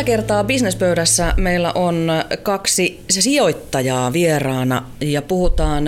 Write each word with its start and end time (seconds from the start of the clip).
Tällä 0.00 0.16
kertaa 0.16 0.44
bisnespöydässä 0.44 1.34
meillä 1.36 1.72
on 1.72 2.08
kaksi 2.42 3.00
sijoittajaa 3.10 4.12
vieraana 4.12 4.82
ja 5.00 5.22
puhutaan 5.22 5.84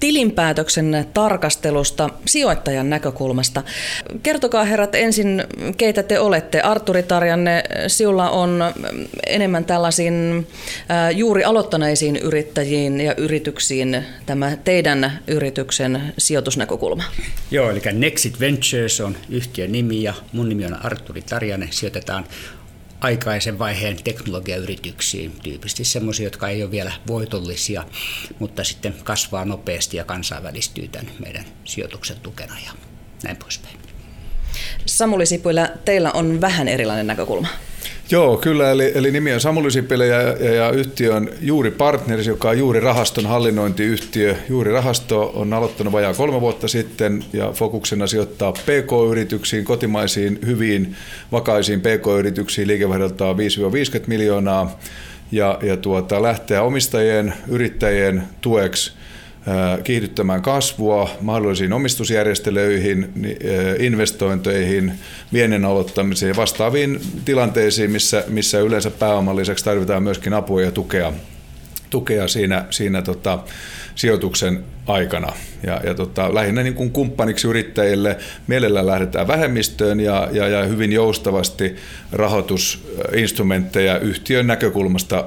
tilinpäätöksen 0.00 1.06
tarkastelusta 1.14 2.10
sijoittajan 2.26 2.90
näkökulmasta. 2.90 3.62
Kertokaa 4.22 4.64
herrat 4.64 4.94
ensin, 4.94 5.44
keitä 5.76 6.02
te 6.02 6.20
olette. 6.20 6.60
Arturi 6.60 7.02
Tarjanne, 7.02 7.62
sinulla 7.86 8.30
on 8.30 8.64
enemmän 9.26 9.64
tällaisiin 9.64 10.46
juuri 11.14 11.44
aloittaneisiin 11.44 12.16
yrittäjiin 12.16 13.00
ja 13.00 13.14
yrityksiin 13.14 14.04
tämä 14.26 14.56
teidän 14.64 15.18
yrityksen 15.26 16.14
sijoitusnäkökulma. 16.18 17.04
Joo, 17.50 17.70
eli 17.70 17.80
Nexit 17.92 18.40
Ventures 18.40 19.00
on 19.00 19.16
yhtiön 19.30 19.72
nimi 19.72 20.02
ja 20.02 20.14
mun 20.32 20.48
nimi 20.48 20.66
on 20.66 20.86
Arturi 20.86 21.22
Tarjanne. 21.22 21.68
Sijoitetaan 21.70 22.24
aikaisen 23.04 23.58
vaiheen 23.58 23.96
teknologiayrityksiin, 24.04 25.32
tyypillisesti 25.42 25.84
sellaisia, 25.84 26.26
jotka 26.26 26.48
ei 26.48 26.62
ole 26.62 26.70
vielä 26.70 26.92
voitollisia, 27.06 27.84
mutta 28.38 28.64
sitten 28.64 28.94
kasvaa 29.04 29.44
nopeasti 29.44 29.96
ja 29.96 30.04
kansainvälistyy 30.04 30.88
tämän 30.88 31.12
meidän 31.18 31.44
sijoituksen 31.64 32.16
tukena 32.20 32.54
ja 32.66 32.72
näin 33.24 33.36
poispäin. 33.36 33.78
Samuli 34.86 35.26
Sipulä, 35.26 35.68
teillä 35.84 36.12
on 36.12 36.40
vähän 36.40 36.68
erilainen 36.68 37.06
näkökulma. 37.06 37.48
Joo, 38.10 38.36
kyllä. 38.36 38.70
Eli, 38.70 38.92
eli 38.94 39.10
nimi 39.10 39.34
on 39.34 39.40
Samuli 39.40 39.68
ja, 40.08 40.20
ja, 40.22 40.54
ja 40.54 40.70
yhtiö 40.70 41.14
on 41.14 41.30
Juuri 41.40 41.70
Partners, 41.70 42.26
joka 42.26 42.48
on 42.48 42.58
Juuri 42.58 42.80
rahaston 42.80 43.26
hallinnointiyhtiö. 43.26 44.36
Juuri 44.48 44.72
rahasto 44.72 45.32
on 45.34 45.52
aloittanut 45.52 45.92
vajaa 45.92 46.14
kolme 46.14 46.40
vuotta 46.40 46.68
sitten 46.68 47.24
ja 47.32 47.52
fokuksena 47.52 48.06
sijoittaa 48.06 48.52
PK-yrityksiin, 48.52 49.64
kotimaisiin, 49.64 50.38
hyviin, 50.46 50.96
vakaisiin 51.32 51.80
PK-yrityksiin 51.80 52.68
liikevaihdoltaan 52.68 53.36
5-50 53.36 53.38
miljoonaa 54.06 54.78
ja, 55.32 55.58
ja 55.62 55.76
tuota, 55.76 56.22
lähteä 56.22 56.62
omistajien, 56.62 57.34
yrittäjien 57.48 58.22
tueksi– 58.40 58.92
kiihdyttämään 59.84 60.42
kasvua 60.42 61.10
mahdollisiin 61.20 61.72
omistusjärjestelyihin, 61.72 63.12
investointeihin, 63.78 64.92
viennin 65.32 65.64
aloittamiseen 65.64 66.28
ja 66.28 66.36
vastaaviin 66.36 67.00
tilanteisiin, 67.24 67.90
missä, 67.90 68.24
missä 68.28 68.60
yleensä 68.60 68.90
pääoman 68.90 69.36
lisäksi 69.36 69.64
tarvitaan 69.64 70.02
myöskin 70.02 70.34
apua 70.34 70.62
ja 70.62 70.70
tukea, 70.70 71.12
tukea 71.94 72.28
siinä, 72.28 72.64
siinä 72.70 73.02
tota, 73.02 73.38
sijoituksen 73.94 74.64
aikana. 74.86 75.32
Ja, 75.66 75.80
ja 75.84 75.94
tota, 75.94 76.34
lähinnä 76.34 76.62
niin 76.62 76.74
kuin 76.74 76.90
kumppaniksi 76.90 77.48
yrittäjille 77.48 78.16
mielellään 78.46 78.86
lähdetään 78.86 79.26
vähemmistöön 79.26 80.00
ja, 80.00 80.28
ja, 80.32 80.48
ja 80.48 80.64
hyvin 80.64 80.92
joustavasti 80.92 81.76
rahoitusinstrumentteja 82.12 83.98
yhtiön 83.98 84.46
näkökulmasta 84.46 85.24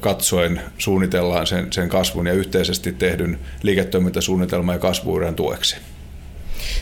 katsoen 0.00 0.60
suunnitellaan 0.78 1.46
sen, 1.46 1.72
sen 1.72 1.88
kasvun 1.88 2.26
ja 2.26 2.32
yhteisesti 2.32 2.92
tehdyn 2.92 3.38
liiketoimintasuunnitelman 3.62 4.74
ja 4.74 4.78
kasvuuran 4.78 5.34
tueksi. 5.34 5.76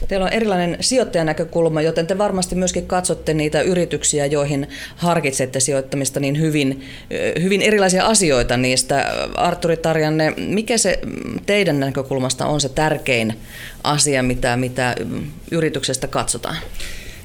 Teillä 0.09 0.27
on 0.27 0.33
erilainen 0.33 0.77
sijoittajanäkökulma, 0.81 1.83
joten 1.83 2.07
te 2.07 2.19
varmasti 2.19 2.55
myöskin 2.55 2.87
katsotte 2.87 3.35
niitä 3.35 3.61
yrityksiä, 3.61 4.27
joihin 4.27 4.69
harkitsette 4.97 5.61
sijoittamista 5.61 6.21
niin 6.21 6.41
hyvin, 6.41 6.85
hyvin 7.43 7.63
erilaisia 7.63 8.07
asioita 8.07 8.57
niistä. 8.57 9.13
Arturi 9.35 9.77
Tarjanne, 9.77 10.31
mikä 10.37 10.79
se 10.79 10.99
teidän 11.47 11.81
näkökulmasta 11.81 12.47
on 12.47 12.61
se 12.61 12.69
tärkein 12.69 13.35
asia, 13.85 14.23
mitä, 14.23 14.57
mitä 14.57 14.95
yrityksestä 15.51 16.07
katsotaan? 16.07 16.57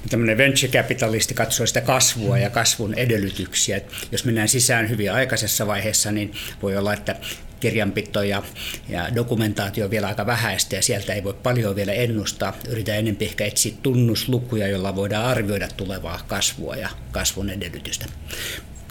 tämmöinen 0.09 0.37
venture 0.37 0.71
capitalisti 0.71 1.33
katsoo 1.33 1.65
sitä 1.65 1.81
kasvua 1.81 2.37
ja 2.37 2.49
kasvun 2.49 2.93
edellytyksiä. 2.93 3.77
Et 3.77 3.85
jos 4.11 4.25
mennään 4.25 4.47
sisään 4.47 4.89
hyvin 4.89 5.11
aikaisessa 5.11 5.67
vaiheessa, 5.67 6.11
niin 6.11 6.33
voi 6.61 6.77
olla, 6.77 6.93
että 6.93 7.15
kirjanpito 7.61 8.23
ja, 8.23 8.43
ja 8.89 9.15
dokumentaatio 9.15 9.85
on 9.85 9.91
vielä 9.91 10.07
aika 10.07 10.25
vähäistä 10.25 10.75
ja 10.75 10.81
sieltä 10.81 11.13
ei 11.13 11.23
voi 11.23 11.33
paljon 11.33 11.75
vielä 11.75 11.93
ennustaa. 11.93 12.53
Yritän 12.69 12.95
enempi 12.95 13.25
ehkä 13.25 13.45
etsiä 13.45 13.73
tunnuslukuja, 13.83 14.67
joilla 14.67 14.95
voidaan 14.95 15.25
arvioida 15.25 15.67
tulevaa 15.77 16.19
kasvua 16.27 16.75
ja 16.75 16.89
kasvun 17.11 17.49
edellytystä 17.49 18.05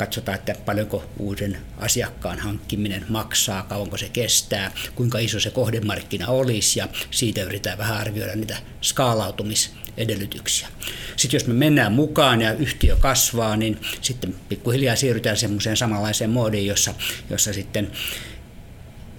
katsotaan, 0.00 0.38
että 0.38 0.54
paljonko 0.66 1.04
uuden 1.18 1.58
asiakkaan 1.78 2.38
hankkiminen 2.38 3.04
maksaa, 3.08 3.62
kauanko 3.62 3.96
se 3.96 4.08
kestää, 4.08 4.72
kuinka 4.94 5.18
iso 5.18 5.40
se 5.40 5.50
kohdemarkkina 5.50 6.28
olisi 6.28 6.78
ja 6.78 6.88
siitä 7.10 7.42
yritetään 7.42 7.78
vähän 7.78 7.96
arvioida 7.96 8.36
niitä 8.36 8.56
skaalautumisedellytyksiä. 8.82 10.68
Sitten 11.16 11.38
jos 11.38 11.46
me 11.46 11.54
mennään 11.54 11.92
mukaan 11.92 12.40
ja 12.40 12.52
yhtiö 12.52 12.96
kasvaa, 12.96 13.56
niin 13.56 13.78
sitten 14.00 14.34
pikkuhiljaa 14.48 14.96
siirrytään 14.96 15.36
semmoiseen 15.36 15.76
samanlaiseen 15.76 16.30
moodiin, 16.30 16.66
jossa, 16.66 16.94
jossa 17.30 17.52
sitten 17.52 17.90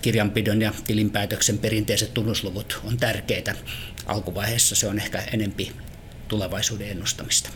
kirjanpidon 0.02 0.62
ja 0.62 0.72
tilinpäätöksen 0.88 1.58
perinteiset 1.58 2.14
tunnusluvut 2.14 2.82
on 2.84 2.98
tärkeitä. 2.98 3.56
Alkuvaiheessa 4.06 4.76
se 4.76 4.88
on 4.88 5.00
ehkä 5.00 5.24
enempi 5.34 5.72
tulevaisuuden 6.28 6.90
ennustamista. 6.90 7.50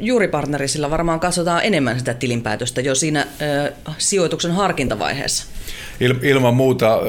Juuripartnerisilla 0.00 0.90
varmaan 0.90 1.20
katsotaan 1.20 1.64
enemmän 1.64 1.98
sitä 1.98 2.14
tilinpäätöstä 2.14 2.80
jo 2.80 2.94
siinä 2.94 3.26
sijoituksen 3.98 4.52
harkintavaiheessa. 4.52 5.44
ilman 6.22 6.54
muuta, 6.54 7.00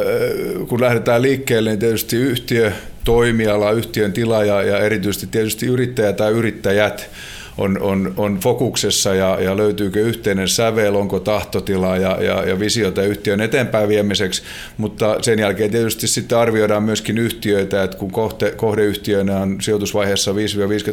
kun 0.68 0.82
lähdetään 0.82 1.22
liikkeelle, 1.22 1.70
niin 1.70 1.80
tietysti 1.80 2.16
yhtiö, 2.16 2.72
toimiala, 3.04 3.72
yhtiön 3.72 4.14
tila 4.14 4.44
ja, 4.44 4.64
ja 4.64 4.80
erityisesti 4.80 5.28
tietysti 5.28 5.66
yrittäjä 5.66 6.14
tai 6.14 6.32
yrittäjät 6.32 7.10
on, 7.58 7.82
on, 7.82 8.14
on 8.18 8.40
fokuksessa 8.40 9.16
ja, 9.16 9.38
ja 9.42 9.58
löytyykö 9.58 10.02
yhteinen 10.02 10.48
sävel, 10.48 10.96
onko 10.96 11.20
tahtotila 11.20 11.98
ja, 11.98 12.24
ja, 12.24 12.50
ja 12.50 12.60
visiota 12.60 13.04
yhtiön 13.04 13.42
eteenpäin 13.42 13.90
viemiseksi, 13.90 14.44
mutta 14.78 15.18
sen 15.22 15.40
jälkeen 15.40 15.72
tietysti 15.72 16.08
sitten 16.08 16.38
arvioidaan 16.38 16.84
myöskin 16.84 17.18
yhtiöitä, 17.18 17.84
että 17.84 17.98
kun 17.98 18.12
kohte, 18.12 18.52
kohdeyhtiönä 18.52 19.40
on 19.40 19.62
sijoitusvaiheessa 19.62 20.32
5-50 20.32 20.36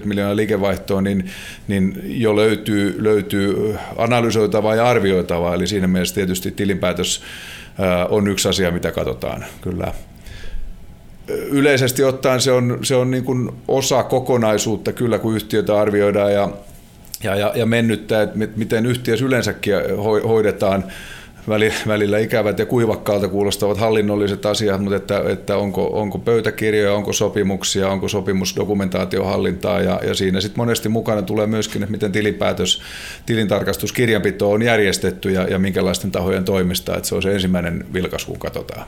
miljoonaa 0.04 0.36
liikevaihtoa, 0.36 1.02
niin, 1.02 1.30
niin 1.68 2.02
jo 2.04 2.36
löytyy, 2.36 3.04
löytyy 3.04 3.76
analysoitavaa 3.96 4.74
ja 4.74 4.88
arvioitavaa, 4.88 5.54
eli 5.54 5.66
siinä 5.66 5.86
mielessä 5.86 6.14
tietysti 6.14 6.50
tilinpäätös 6.50 7.22
on 8.08 8.28
yksi 8.28 8.48
asia, 8.48 8.70
mitä 8.70 8.90
katsotaan. 8.90 9.44
Kyllä 9.60 9.92
yleisesti 11.28 12.04
ottaen 12.04 12.40
se 12.40 12.52
on, 12.52 12.78
se 12.82 12.96
on 12.96 13.10
niin 13.10 13.24
kuin 13.24 13.50
osa 13.68 14.02
kokonaisuutta 14.02 14.92
kyllä, 14.92 15.18
kun 15.18 15.34
yhtiötä 15.34 15.80
arvioidaan 15.80 16.32
ja, 16.32 16.48
ja, 17.22 17.36
ja, 17.36 17.52
ja 17.54 17.66
mennyttää, 17.66 18.22
että 18.22 18.38
miten 18.56 18.86
yhtiössä 18.86 19.24
yleensäkin 19.24 19.74
hoidetaan 20.28 20.84
välillä 21.86 22.18
ikävät 22.18 22.58
ja 22.58 22.66
kuivakkaalta 22.66 23.28
kuulostavat 23.28 23.78
hallinnolliset 23.78 24.46
asiat, 24.46 24.80
mutta 24.80 24.96
että, 24.96 25.22
että 25.28 25.56
onko, 25.56 26.00
onko 26.00 26.18
pöytäkirjoja, 26.18 26.94
onko 26.94 27.12
sopimuksia, 27.12 27.88
onko 27.88 28.08
sopimusdokumentaatiohallintaa 28.08 29.80
ja, 29.80 30.00
ja 30.06 30.14
siinä 30.14 30.40
sitten 30.40 30.60
monesti 30.60 30.88
mukana 30.88 31.22
tulee 31.22 31.46
myöskin, 31.46 31.82
että 31.82 31.92
miten 31.92 32.12
tilinpäätös, 32.12 32.82
tilintarkastus, 33.26 33.92
kirjanpito 33.92 34.50
on 34.50 34.62
järjestetty 34.62 35.30
ja, 35.30 35.42
ja 35.42 35.58
minkälaisten 35.58 36.10
tahojen 36.10 36.44
toimista, 36.44 36.96
että 36.96 37.08
se 37.08 37.14
on 37.14 37.22
se 37.22 37.32
ensimmäinen 37.32 37.84
vilkas, 37.92 38.24
kun 38.24 38.38
katsotaan. 38.38 38.86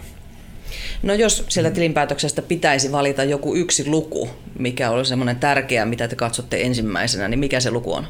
No 1.03 1.15
jos 1.15 1.45
sieltä 1.49 1.71
tilinpäätöksestä 1.71 2.43
pitäisi 2.43 2.93
valita 2.93 3.25
joku 3.25 3.55
yksi 3.57 3.87
luku, 3.87 4.31
mikä 4.59 4.91
olisi 4.91 5.09
semmoinen 5.09 5.37
tärkeä, 5.37 5.85
mitä 5.85 6.09
te 6.09 6.17
katsotte 6.17 6.61
ensimmäisenä, 6.61 7.29
niin 7.29 7.39
mikä 7.39 7.61
se 7.61 7.71
luku 7.71 7.93
on? 7.93 8.07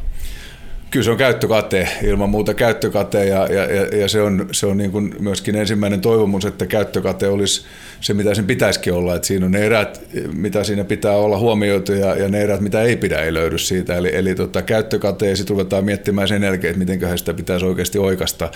Kyllä 0.91 1.05
se 1.05 1.11
on 1.11 1.17
käyttökate, 1.17 1.89
ilman 2.03 2.31
muuta 2.31 2.55
käyttökate 2.55 3.27
ja, 3.27 3.47
ja, 3.47 3.99
ja 3.99 4.09
se 4.09 4.23
on, 4.23 4.49
se 4.53 4.67
on 4.67 4.77
niin 4.77 4.91
kuin 4.91 5.15
myöskin 5.19 5.57
ensimmäinen 5.57 6.01
toivomus, 6.01 6.45
että 6.45 6.67
käyttökate 6.67 7.29
olisi 7.29 7.65
se, 8.01 8.15
mitä 8.15 8.35
sen 8.35 8.45
pitäisikin 8.47 8.93
olla. 8.93 9.15
Että 9.15 9.29
siinä 9.29 9.47
on 9.47 9.53
ne 9.53 9.67
erät, 9.67 10.01
mitä 10.33 10.65
siinä 10.65 10.85
pitää 10.85 11.17
olla 11.17 11.39
huomioitu 11.39 11.93
ja, 11.93 12.17
ja 12.17 12.29
ne 12.29 12.43
erät, 12.43 12.61
mitä 12.61 12.83
ei 12.83 12.97
pidä, 12.97 13.21
ei 13.21 13.35
löydy 13.35 13.59
siitä. 13.59 13.97
Eli, 13.97 14.17
eli 14.17 14.35
tota, 14.35 14.63
käyttökate 14.63 15.29
ja 15.29 15.37
sitten 15.37 15.57
ruvetaan 15.57 15.85
miettimään 15.85 16.29
sen 16.29 16.43
jälkeen, 16.43 16.71
että 16.71 16.93
miten 16.93 17.19
sitä 17.19 17.35
pitäisi 17.35 17.67
oikeasti 17.67 17.99
oikasta. 17.99 18.51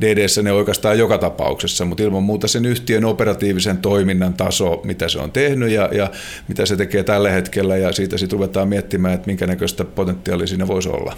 DDssä 0.00 0.42
ne 0.42 0.52
oikeastaan 0.52 0.98
joka 0.98 1.18
tapauksessa, 1.18 1.84
mutta 1.84 2.02
ilman 2.02 2.22
muuta 2.22 2.48
sen 2.48 2.66
yhtiön 2.66 3.04
operatiivisen 3.04 3.78
toiminnan 3.78 4.34
taso, 4.34 4.80
mitä 4.84 5.08
se 5.08 5.18
on 5.18 5.32
tehnyt 5.32 5.70
ja, 5.70 5.88
ja 5.92 6.10
mitä 6.48 6.66
se 6.66 6.76
tekee 6.76 7.02
tällä 7.02 7.30
hetkellä 7.30 7.76
ja 7.76 7.92
siitä 7.92 8.18
sitten 8.18 8.36
ruvetaan 8.36 8.68
miettimään, 8.68 9.14
että 9.14 9.26
minkä 9.26 9.46
näköistä 9.46 9.84
potentiaalia 9.84 10.46
siinä 10.46 10.66
voisi 10.66 10.88
olla 10.88 11.16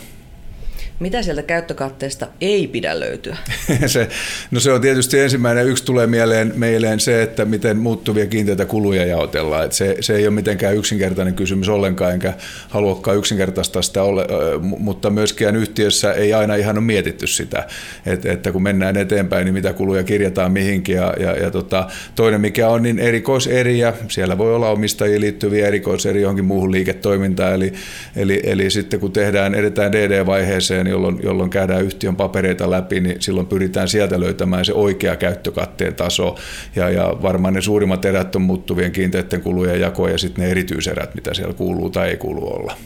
Mitä 1.03 1.23
sieltä 1.23 1.43
käyttökatteesta 1.43 2.29
ei 2.41 2.67
pidä 2.67 3.01
löytyä? 3.01 3.37
se, 3.87 4.09
no 4.51 4.61
se 4.61 4.73
on 4.73 4.81
tietysti 4.81 5.21
ensimmäinen. 5.21 5.69
Yksi 5.69 5.85
tulee 5.85 6.07
mieleen, 6.07 6.53
mieleen 6.57 7.01
se, 7.01 7.23
että 7.23 7.45
miten 7.45 7.77
muuttuvia 7.77 8.27
kiinteitä 8.27 8.65
kuluja 8.65 9.05
jaotellaan. 9.05 9.65
Et 9.65 9.73
se, 9.73 9.97
se 10.01 10.17
ei 10.17 10.27
ole 10.27 10.35
mitenkään 10.35 10.77
yksinkertainen 10.77 11.35
kysymys 11.35 11.69
ollenkaan, 11.69 12.13
enkä 12.13 12.35
haluakaan 12.69 13.17
yksinkertaistaa 13.17 13.83
sitä, 13.83 14.03
ole, 14.03 14.27
mutta 14.61 15.11
myöskään 15.11 15.57
yhtiössä 15.57 16.13
ei 16.13 16.35
aina 16.35 16.55
ihan 16.55 16.79
ole 16.79 16.85
mietitty 16.85 17.27
sitä, 17.27 17.67
että, 18.07 18.33
että 18.33 18.53
kun 18.53 18.63
mennään 18.63 18.97
eteenpäin, 18.97 19.45
niin 19.45 19.55
mitä 19.55 19.73
kuluja 19.73 20.05
kirjataan 20.05 20.53
mihinkin. 20.53 20.97
Ja, 20.97 21.15
ja, 21.21 21.33
ja 21.33 21.51
tota, 21.51 21.89
toinen 22.15 22.41
mikä 22.41 22.69
on, 22.69 22.83
niin 22.83 22.99
erikoiseriä. 22.99 23.93
Siellä 24.09 24.39
voi 24.39 24.55
olla 24.55 24.71
omistajiin 24.71 25.21
liittyviä 25.21 25.67
erikoiseriä 25.67 26.23
johonkin 26.23 26.45
muuhun 26.45 26.73
liiketoimintaan. 26.73 27.55
Eli, 27.55 27.73
eli, 28.17 28.41
eli 28.45 28.71
sitten 28.71 29.01
kun 29.01 29.13
tehdään, 29.13 29.55
edetään 29.55 29.93
DD-vaiheeseen, 29.93 30.92
jolloin, 30.93 31.19
jolloin 31.23 31.51
käydään 31.51 31.85
yhtiön 31.85 32.17
papereita 32.17 32.71
läpi, 32.71 33.01
niin 33.01 33.23
silloin 33.23 33.47
pyritään 33.47 33.89
sieltä 33.89 34.21
löytämään 34.21 34.65
se 34.65 34.73
oikea 34.73 35.17
käyttökatteen 35.17 35.95
taso. 35.95 36.37
Ja, 36.77 36.91
ja 36.91 37.17
varmaan 37.23 37.55
ne 37.55 37.61
suurimmat 37.61 38.05
erät 38.05 38.37
on 38.37 38.43
muuttuvien 38.43 38.93
kiinteiden 38.93 39.41
kulujen 39.41 39.81
jako 39.81 40.09
ja 40.09 40.19
sitten 40.19 40.45
ne 40.45 40.51
erityiserät, 40.51 41.15
mitä 41.15 41.35
siellä 41.35 41.55
kuuluu 41.55 41.91
tai 41.91 42.09
ei 42.09 42.17
kuulu 42.17 42.49
olla. 42.49 42.77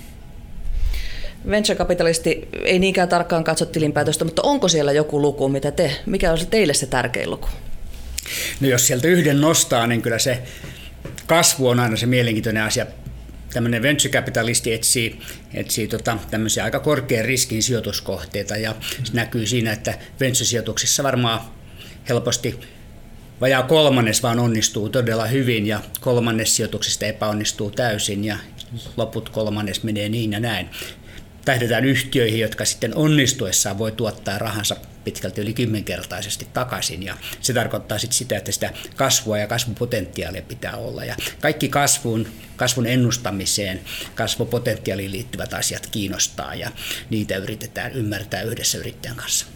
Venture-kapitalisti 1.51 2.49
ei 2.65 2.79
niinkään 2.79 3.09
tarkkaan 3.09 3.45
katso 3.45 3.67
tilinpäätöstä, 3.67 4.25
mutta 4.25 4.43
onko 4.43 4.69
siellä 4.69 4.93
joku 4.93 5.23
luku, 5.23 5.49
mitä 5.49 5.71
te, 5.71 5.91
mikä 6.07 6.33
on 6.33 6.39
se 6.39 6.47
teille 6.47 6.75
se 6.75 6.87
tärkein 6.87 7.31
luku? 7.31 7.49
No 8.61 8.69
jos 8.69 8.87
sieltä 8.87 9.09
yhden 9.09 9.41
nostaa, 9.41 9.87
niin 9.87 10.03
kyllä 10.03 10.19
se 10.19 10.43
kasvu 11.27 11.69
on 11.69 11.81
aina 11.81 11.97
se 11.97 12.07
mielenkiintoinen 12.07 12.63
asia 12.63 12.87
tämmöinen 13.53 13.83
venture-kapitalisti 13.83 14.73
etsii, 14.73 15.21
etsii 15.55 15.89
tota, 15.89 16.19
tämmöisiä 16.31 16.65
aika 16.65 16.81
korkean 16.81 17.25
riskin 17.25 17.63
sijoituskohteita 17.63 18.57
ja 18.57 18.75
se 19.05 19.13
näkyy 19.13 19.47
siinä, 19.47 19.73
että 19.73 19.99
venture-sijoituksissa 20.21 21.03
varmaan 21.03 21.41
helposti 22.09 22.61
vajaa 23.41 23.63
kolmannes 23.63 24.23
vaan 24.23 24.39
onnistuu 24.39 24.89
todella 24.89 25.27
hyvin 25.27 25.67
ja 25.67 25.81
kolmannes 26.01 26.57
sijoituksista 26.57 27.07
epäonnistuu 27.07 27.71
täysin 27.71 28.25
ja 28.25 28.37
loput 28.97 29.29
kolmannes 29.29 29.83
menee 29.83 30.09
niin 30.09 30.33
ja 30.33 30.41
näin. 30.41 30.69
Tähdetään 31.45 31.85
yhtiöihin, 31.85 32.41
jotka 32.41 32.65
sitten 32.65 32.97
onnistuessaan 32.97 33.79
voi 33.79 33.93
tuottaa 33.93 34.39
rahansa 34.39 34.77
pitkälti 35.07 35.41
yli 35.41 35.55
kymmenkertaisesti 35.55 36.47
takaisin. 36.53 37.03
Ja 37.03 37.17
se 37.41 37.53
tarkoittaa 37.53 37.99
sitten 37.99 38.19
sitä, 38.19 38.37
että 38.37 38.53
sitä 38.53 38.73
kasvua 38.97 39.39
ja 39.39 39.47
kasvupotentiaalia 39.47 40.43
pitää 40.43 40.77
olla. 40.77 41.05
Ja 41.05 41.17
kaikki 41.41 41.69
kasvun, 41.69 42.29
kasvun 42.57 42.87
ennustamiseen, 42.87 43.81
kasvupotentiaaliin 44.15 45.13
liittyvät 45.13 45.55
asiat 45.55 45.87
kiinnostaa 45.87 46.55
ja 46.55 46.71
niitä 47.11 47.37
yritetään 47.37 47.93
ymmärtää 47.93 48.43
yhdessä 48.43 48.79
yrittäjän 48.79 49.17
kanssa. 49.17 49.47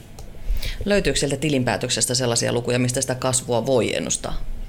Löytyykö 0.85 1.19
sieltä 1.19 1.37
tilinpäätöksestä 1.37 2.15
sellaisia 2.15 2.53
lukuja, 2.53 2.79
mistä 2.79 3.01
sitä 3.01 3.15
kasvua 3.15 3.67
voi 3.67 3.97
ennustaa? 3.97 4.60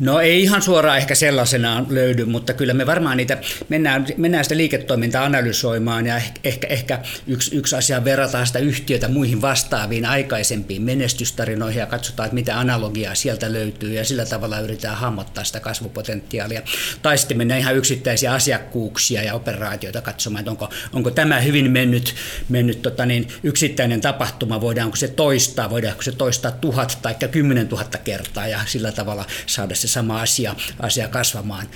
No 0.00 0.20
ei 0.20 0.42
ihan 0.42 0.62
suoraan 0.62 0.98
ehkä 0.98 1.14
sellaisenaan 1.14 1.86
löydy, 1.90 2.24
mutta 2.24 2.52
kyllä 2.52 2.74
me 2.74 2.86
varmaan 2.86 3.16
niitä 3.16 3.38
mennään, 3.68 4.06
mennään 4.16 4.44
sitä 4.44 4.56
liiketoimintaa 4.56 5.24
analysoimaan 5.24 6.06
ja 6.06 6.20
ehkä, 6.44 6.66
ehkä 6.66 6.98
yksi, 7.26 7.56
yksi 7.56 7.76
asia 7.76 8.04
verrataan 8.04 8.46
sitä 8.46 8.58
yhtiötä 8.58 9.08
muihin 9.08 9.42
vastaaviin 9.42 10.06
aikaisempiin 10.06 10.82
menestystarinoihin 10.82 11.80
ja 11.80 11.86
katsotaan, 11.86 12.26
että 12.26 12.34
mitä 12.34 12.58
analogiaa 12.58 13.14
sieltä 13.14 13.52
löytyy 13.52 13.94
ja 13.94 14.04
sillä 14.04 14.26
tavalla 14.26 14.60
yritetään 14.60 14.96
hahmottaa 14.96 15.44
sitä 15.44 15.60
kasvupotentiaalia. 15.60 16.62
Tai 17.02 17.18
sitten 17.18 17.36
mennään 17.36 17.60
ihan 17.60 17.76
yksittäisiä 17.76 18.32
asiakkuuksia 18.32 19.22
ja 19.22 19.34
operaatioita 19.34 20.00
katsomaan, 20.00 20.40
että 20.40 20.50
onko, 20.50 20.70
onko 20.92 21.10
tämä 21.10 21.40
hyvin 21.40 21.70
mennyt, 21.70 22.14
mennyt 22.48 22.82
tota 22.82 23.06
niin, 23.06 23.28
yksittäinen 23.42 24.00
tapahtuma, 24.00 24.60
voidaanko 24.60 24.96
se 24.96 25.08
toistaa, 25.08 25.70
voidaanko 25.70 26.02
se 26.02 26.12
toistaa 26.12 26.50
tuhat 26.50 26.98
tai 27.02 27.14
kymmenen 27.30 27.68
tuhatta 27.68 27.98
kertaa 27.98 28.46
ja 28.46 28.60
sillä 28.66 28.92
tavalla 28.92 29.26
saada 29.46 29.74
se 29.74 29.88
sama 29.88 30.20
asia, 30.20 30.54
asia 30.80 31.08
kasvamaan, 31.08 31.66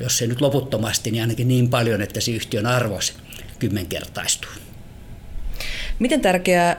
jos 0.00 0.22
ei 0.22 0.28
nyt 0.28 0.40
loputtomasti, 0.40 1.10
niin 1.10 1.22
ainakin 1.22 1.48
niin 1.48 1.68
paljon, 1.68 2.02
että 2.02 2.20
se 2.20 2.30
yhtiön 2.30 2.66
arvo 2.66 2.98
kymmenkertaistuu. 3.58 4.50
Miten 5.98 6.20
tärkeää 6.20 6.76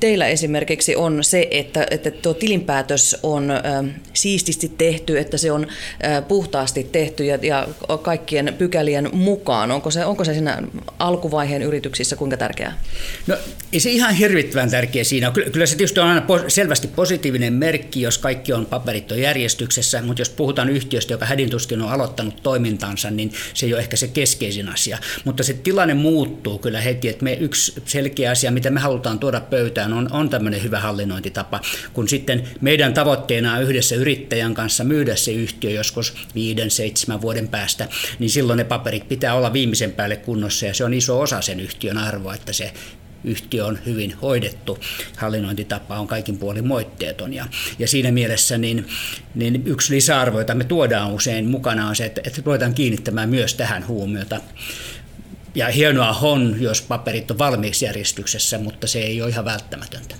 teillä 0.00 0.26
esimerkiksi 0.26 0.96
on 0.96 1.24
se, 1.24 1.48
että, 1.50 1.86
että 1.90 2.10
tuo 2.10 2.34
tilinpäätös 2.34 3.16
on 3.22 3.50
ä, 3.50 3.60
siististi 4.12 4.72
tehty, 4.78 5.18
että 5.18 5.36
se 5.36 5.52
on 5.52 5.66
ä, 6.04 6.22
puhtaasti 6.22 6.84
tehty 6.92 7.24
ja, 7.24 7.38
ja 7.42 7.68
kaikkien 8.02 8.54
pykälien 8.58 9.08
mukaan? 9.12 9.70
Onko 9.70 9.90
se, 9.90 10.04
onko 10.04 10.24
se 10.24 10.32
siinä 10.32 10.62
alkuvaiheen 10.98 11.62
yrityksissä 11.62 12.16
kuinka 12.16 12.36
tärkeää? 12.36 12.78
No 13.26 13.36
ei 13.72 13.80
se 13.80 13.90
ihan 13.90 14.14
hirvittävän 14.14 14.70
tärkeä 14.70 15.04
siinä. 15.04 15.30
Kyllä, 15.30 15.50
kyllä 15.50 15.66
se 15.66 15.76
tietysti 15.76 16.00
on 16.00 16.06
aina 16.06 16.26
selvästi 16.48 16.88
positiivinen 16.88 17.52
merkki, 17.52 18.00
jos 18.00 18.18
kaikki 18.18 18.52
on 18.52 18.66
paperit 18.66 19.12
on 19.12 19.20
järjestyksessä, 19.20 20.02
mutta 20.02 20.20
jos 20.20 20.30
puhutaan 20.30 20.68
yhtiöstä, 20.68 21.14
joka 21.14 21.26
hädintuskin 21.26 21.82
on 21.82 21.88
aloittanut 21.88 22.42
toimintansa, 22.42 23.10
niin 23.10 23.32
se 23.54 23.66
ei 23.66 23.72
ole 23.74 23.82
ehkä 23.82 23.96
se 23.96 24.08
keskeisin 24.08 24.68
asia. 24.68 24.98
Mutta 25.24 25.42
se 25.42 25.52
tilanne 25.52 25.94
muuttuu 25.94 26.58
kyllä 26.58 26.80
heti, 26.80 27.08
että 27.08 27.24
me 27.24 27.32
yksi 27.40 27.74
selkeä 27.84 28.30
asia, 28.30 28.50
mitä 28.50 28.70
me 28.70 28.80
halutaan 28.80 29.18
tuoda 29.18 29.40
pöytään, 29.40 29.89
on, 29.92 30.12
on 30.12 30.30
tämmöinen 30.30 30.62
hyvä 30.62 30.80
hallinnointitapa, 30.80 31.60
kun 31.92 32.08
sitten 32.08 32.44
meidän 32.60 32.94
tavoitteena 32.94 33.54
on 33.54 33.62
yhdessä 33.62 33.94
yrittäjän 33.94 34.54
kanssa 34.54 34.84
myydä 34.84 35.16
se 35.16 35.32
yhtiö 35.32 35.70
joskus 35.70 36.14
viiden, 36.34 36.70
seitsemän 36.70 37.20
vuoden 37.20 37.48
päästä, 37.48 37.88
niin 38.18 38.30
silloin 38.30 38.56
ne 38.56 38.64
paperit 38.64 39.08
pitää 39.08 39.34
olla 39.34 39.52
viimeisen 39.52 39.92
päälle 39.92 40.16
kunnossa 40.16 40.66
ja 40.66 40.74
se 40.74 40.84
on 40.84 40.94
iso 40.94 41.20
osa 41.20 41.40
sen 41.40 41.60
yhtiön 41.60 41.98
arvoa, 41.98 42.34
että 42.34 42.52
se 42.52 42.72
yhtiö 43.24 43.66
on 43.66 43.78
hyvin 43.86 44.14
hoidettu, 44.22 44.78
hallinnointitapa 45.16 45.98
on 45.98 46.06
kaikin 46.06 46.38
puolin 46.38 46.66
moitteeton. 46.66 47.34
Ja, 47.34 47.46
ja 47.78 47.88
siinä 47.88 48.12
mielessä 48.12 48.58
niin, 48.58 48.86
niin 49.34 49.62
yksi 49.66 49.94
lisäarvo, 49.94 50.38
jota 50.38 50.54
me 50.54 50.64
tuodaan 50.64 51.12
usein 51.12 51.46
mukana, 51.46 51.88
on 51.88 51.96
se, 51.96 52.04
että, 52.04 52.20
että 52.24 52.42
ruvetaan 52.44 52.74
kiinnittämään 52.74 53.28
myös 53.28 53.54
tähän 53.54 53.86
huomiota 53.86 54.40
ja 55.54 55.68
hienoa 55.68 56.18
on, 56.22 56.56
jos 56.60 56.82
paperit 56.82 57.30
on 57.30 57.38
valmiiksi 57.38 57.84
järjestyksessä, 57.84 58.58
mutta 58.58 58.86
se 58.86 58.98
ei 58.98 59.22
ole 59.22 59.30
ihan 59.30 59.44
välttämätöntä. 59.44 60.14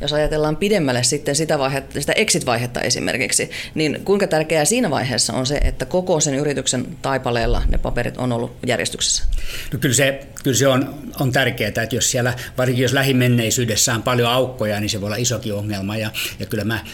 Jos 0.00 0.12
ajatellaan 0.12 0.56
pidemmälle 0.56 1.02
sitten 1.02 1.36
sitä, 1.36 1.58
vaihetta, 1.58 2.00
sitä 2.00 2.12
exit-vaihetta 2.12 2.80
esimerkiksi, 2.80 3.50
niin 3.74 4.00
kuinka 4.04 4.26
tärkeää 4.26 4.64
siinä 4.64 4.90
vaiheessa 4.90 5.32
on 5.32 5.46
se, 5.46 5.56
että 5.56 5.86
koko 5.86 6.20
sen 6.20 6.34
yrityksen 6.34 6.86
taipaleella 7.02 7.62
ne 7.68 7.78
paperit 7.78 8.16
on 8.16 8.32
ollut 8.32 8.56
järjestyksessä? 8.66 9.24
No 9.72 9.78
kyllä 9.78 9.94
se, 9.94 10.26
kyllä 10.42 10.56
se 10.56 10.68
on, 10.68 10.94
on 11.20 11.32
tärkeää, 11.32 11.68
että 11.68 11.88
jos 11.92 12.10
siellä, 12.10 12.34
varsinkin 12.58 12.82
jos 12.82 12.92
lähimenneisyydessä 12.92 13.94
on 13.94 14.02
paljon 14.02 14.30
aukkoja, 14.30 14.80
niin 14.80 14.90
se 14.90 15.00
voi 15.00 15.06
olla 15.06 15.16
isokin 15.16 15.54
ongelma. 15.54 15.96
Ja, 15.96 16.10
ja 16.38 16.46
kyllä 16.46 16.64
mä 16.64 16.84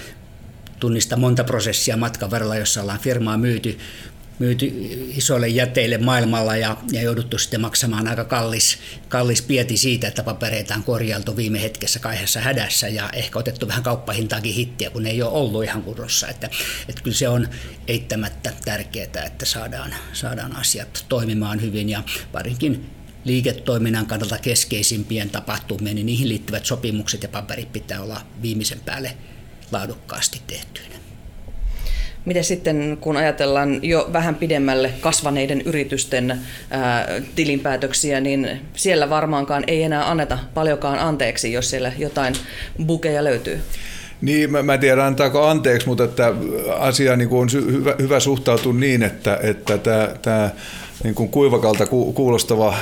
tunnistan 0.81 1.21
monta 1.21 1.45
prosessia 1.45 1.97
matkan 1.97 2.31
varrella, 2.31 2.57
jossa 2.57 2.81
ollaan 2.81 3.01
firmaa 3.01 3.39
myyty, 3.39 3.79
myyty 4.41 4.67
isoille 5.17 5.49
jäteille 5.49 5.99
maailmalla 5.99 6.57
ja, 6.57 6.77
ja 6.93 7.03
jouduttu 7.03 7.39
sitten 7.39 7.61
maksamaan 7.61 8.09
aika 8.09 8.25
kallis, 8.25 8.79
kallis 9.09 9.43
pieti 9.43 9.77
siitä, 9.77 10.09
että 10.09 10.23
papereita 10.23 10.75
on 10.75 10.83
korjailtu 10.83 11.37
viime 11.37 11.63
hetkessä 11.63 11.99
kahdessa 11.99 12.41
hädässä 12.41 12.89
ja 12.89 13.11
ehkä 13.13 13.39
otettu 13.39 13.69
vähän 13.69 13.83
kauppahintaakin 13.83 14.55
hittiä, 14.55 14.91
kun 14.91 15.07
ei 15.07 15.23
ole 15.23 15.33
ollut 15.33 15.65
ihan 15.65 15.83
kunnossa. 15.83 16.29
Että, 16.29 16.51
että 16.89 17.03
kyllä 17.03 17.17
se 17.17 17.29
on 17.29 17.49
eittämättä 17.89 18.53
tärkeää, 18.65 19.25
että 19.27 19.45
saadaan, 19.45 19.95
saadaan 20.13 20.57
asiat 20.57 21.05
toimimaan 21.09 21.63
hyvin 21.63 21.89
ja 21.89 22.03
varsinkin 22.33 22.91
liiketoiminnan 23.25 24.07
kannalta 24.07 24.39
keskeisimpien 24.39 25.31
tapahtumien, 25.31 25.95
niin 25.95 26.07
niihin 26.07 26.29
liittyvät 26.29 26.67
sopimukset 26.67 27.23
ja 27.23 27.29
paperit 27.29 27.73
pitää 27.73 28.03
olla 28.03 28.21
viimeisen 28.43 28.81
päälle 28.81 29.17
laadukkaasti 29.73 30.43
tehtyinä. 30.47 31.10
Miten 32.25 32.45
sitten, 32.45 32.99
kun 33.01 33.17
ajatellaan 33.17 33.81
jo 33.83 34.11
vähän 34.13 34.35
pidemmälle 34.35 34.93
kasvaneiden 35.01 35.61
yritysten 35.61 36.41
ää, 36.71 37.07
tilinpäätöksiä, 37.35 38.21
niin 38.21 38.61
siellä 38.75 39.11
varmaankaan 39.11 39.65
ei 39.67 39.83
enää 39.83 40.11
anneta 40.11 40.39
paljonkaan 40.55 40.99
anteeksi, 40.99 41.53
jos 41.53 41.71
siellä 41.71 41.93
jotain 41.99 42.35
bukeja 42.87 43.25
löytyy? 43.25 43.61
Niin, 44.21 44.53
mä, 44.53 44.63
mä 44.63 44.79
tiedän 44.79 45.05
antaako 45.05 45.47
anteeksi, 45.47 45.87
mutta 45.87 46.05
että 46.05 46.33
asia 46.79 47.17
niin 47.17 47.29
on 47.31 47.49
hyvä, 47.53 47.95
hyvä 47.99 48.21
suhtautua 48.21 48.73
niin, 48.73 49.03
että, 49.03 49.39
että 49.43 49.79
tämä 50.23 50.51
niin 51.05 51.15
kuin 51.15 51.29
kuivakalta 51.29 51.87
kuulostava 51.87 52.75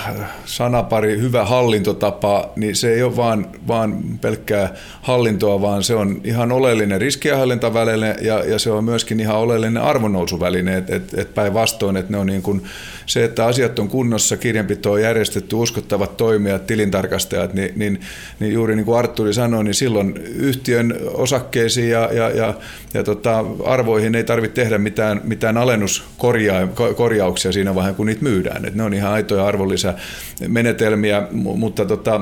sanapari, 0.45 1.21
hyvä 1.21 1.45
hallintotapa, 1.45 2.51
niin 2.57 2.77
se 2.77 2.95
ei 2.95 3.03
ole 3.03 3.17
vaan, 3.17 3.47
vaan 3.69 4.03
pelkkää 4.21 4.75
hallintoa, 5.03 5.61
vaan 5.61 5.83
se 5.83 5.95
on 5.95 6.21
ihan 6.25 6.53
oleellinen 6.53 7.01
riskienhallintaväline 7.01 8.17
ja, 8.21 8.45
ja 8.45 8.59
se 8.59 8.71
on 8.71 8.85
myöskin 8.85 9.21
ihan 9.21 9.37
oleellinen 9.37 9.83
arvonnousuväline, 9.83 10.77
että 10.77 10.97
et, 10.97 11.15
et 11.15 11.35
päinvastoin, 11.35 11.97
että 11.97 12.13
ne 12.13 12.19
on 12.19 12.27
niin 12.27 12.43
kuin 12.43 12.65
se, 13.07 13.25
että 13.25 13.47
asiat 13.47 13.79
on 13.79 13.89
kunnossa, 13.89 14.37
kirjanpito 14.37 14.93
on 14.93 15.03
järjestetty, 15.03 15.57
uskottavat 15.57 16.17
toimijat, 16.17 16.67
tilintarkastajat, 16.67 17.55
niin, 17.55 17.73
niin, 17.77 18.01
niin 18.41 18.53
juuri 18.53 18.77
niin 18.77 18.87
kuin 18.87 18.99
Arturi 18.99 19.35
sanoi, 19.35 19.65
niin 19.65 19.75
silloin 19.75 20.17
yhtiön 20.35 20.95
osakkeisiin 21.15 21.91
ja, 21.91 22.11
ja, 22.13 22.31
ja, 22.31 22.55
ja 22.95 23.05
tota, 23.05 23.45
arvoihin 23.65 24.15
ei 24.15 24.25
tarvitse 24.25 24.55
tehdä 24.55 24.79
mitään, 24.79 25.21
mitään 25.25 25.57
alennuskorjauksia 25.57 27.53
siinä 27.53 27.75
vaiheessa, 27.75 27.97
kun 27.97 28.08
niitä 28.09 28.23
myydään. 28.23 28.65
Et 28.65 28.75
ne 28.75 28.83
on 28.83 28.95
ihan 28.95 29.13
aitoja 29.13 29.47
arvonlisämenetelmiä, 29.47 31.29
mutta 31.33 31.85
tota, 31.85 32.21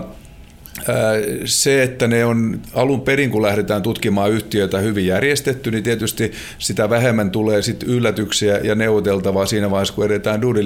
se, 1.45 1.83
että 1.83 2.06
ne 2.06 2.25
on 2.25 2.61
alun 2.75 3.00
perin, 3.00 3.30
kun 3.30 3.42
lähdetään 3.42 3.83
tutkimaan 3.83 4.30
yhtiötä 4.33 4.78
hyvin 4.78 5.06
järjestetty, 5.06 5.71
niin 5.71 5.85
tietysti 5.85 6.33
sitä 6.59 6.90
vähemmän 6.90 7.30
tulee 7.30 7.62
sit 7.62 7.83
yllätyksiä 7.83 8.59
ja 8.59 8.75
neuvoteltavaa 8.75 9.47
siinä 9.47 9.71
vaiheessa, 9.71 9.95
kun 9.95 10.06
edetään 10.06 10.42
due 10.42 10.61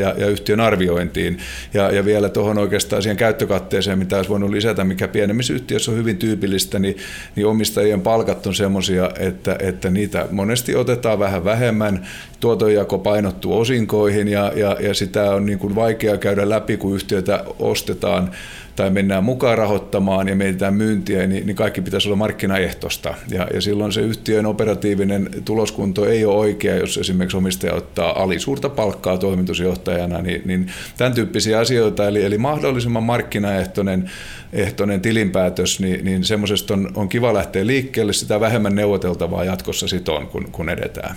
ja, 0.00 0.14
ja 0.18 0.26
yhtiön 0.26 0.60
arviointiin. 0.60 1.38
Ja, 1.74 1.90
ja 1.90 2.04
vielä 2.04 2.28
tuohon 2.28 2.58
oikeastaan 2.58 3.02
siihen 3.02 3.16
käyttökatteeseen, 3.16 3.98
mitä 3.98 4.16
olisi 4.16 4.30
voinut 4.30 4.50
lisätä, 4.50 4.84
mikä 4.84 5.08
pienemmissä 5.08 5.52
yhtiöissä 5.52 5.90
on 5.90 5.96
hyvin 5.96 6.16
tyypillistä, 6.16 6.78
niin, 6.78 6.96
niin 7.36 7.46
omistajien 7.46 8.00
palkat 8.00 8.46
on 8.46 8.54
semmoisia, 8.54 9.10
että, 9.18 9.56
että 9.60 9.90
niitä 9.90 10.26
monesti 10.30 10.76
otetaan 10.76 11.18
vähän 11.18 11.44
vähemmän, 11.44 12.06
tuotonjako 12.40 12.98
painottuu 12.98 13.58
osinkoihin 13.58 14.28
ja, 14.28 14.52
ja, 14.56 14.76
ja 14.80 14.94
sitä 14.94 15.30
on 15.30 15.46
niin 15.46 15.58
kuin 15.58 15.74
vaikea 15.74 16.16
käydä 16.16 16.48
läpi, 16.48 16.76
kun 16.76 16.94
yhtiötä 16.94 17.44
ostetaan 17.58 18.30
tai 18.78 18.90
mennään 18.90 19.24
mukaan 19.24 19.58
rahoittamaan 19.58 20.28
ja 20.28 20.36
mietitään 20.36 20.74
myyntiä, 20.74 21.26
niin, 21.26 21.46
niin 21.46 21.56
kaikki 21.56 21.80
pitäisi 21.80 22.08
olla 22.08 22.16
markkinaehtoista. 22.16 23.14
Ja, 23.30 23.46
ja 23.54 23.60
silloin 23.60 23.92
se 23.92 24.00
yhtiön 24.00 24.46
operatiivinen 24.46 25.30
tuloskunto 25.44 26.06
ei 26.06 26.24
ole 26.24 26.36
oikea, 26.36 26.76
jos 26.76 26.98
esimerkiksi 26.98 27.36
omistaja 27.36 27.74
ottaa 27.74 28.22
alisuurta 28.22 28.68
palkkaa 28.68 29.18
toimitusjohtajana, 29.18 30.22
niin, 30.22 30.42
niin 30.44 30.66
tämän 30.96 31.14
tyyppisiä 31.14 31.58
asioita, 31.58 32.08
eli, 32.08 32.24
eli 32.24 32.38
mahdollisimman 32.38 33.02
markkinaehtoinen 33.02 34.10
ehtoinen 34.52 35.00
tilinpäätös, 35.00 35.80
niin, 35.80 36.04
niin 36.04 36.24
semmoisesta 36.24 36.74
on, 36.74 36.90
on 36.94 37.08
kiva 37.08 37.34
lähteä 37.34 37.66
liikkeelle, 37.66 38.12
sitä 38.12 38.40
vähemmän 38.40 38.74
neuvoteltavaa 38.74 39.44
jatkossa 39.44 39.88
sit 39.88 40.08
on, 40.08 40.26
kun, 40.26 40.48
kun 40.52 40.68
edetään. 40.68 41.16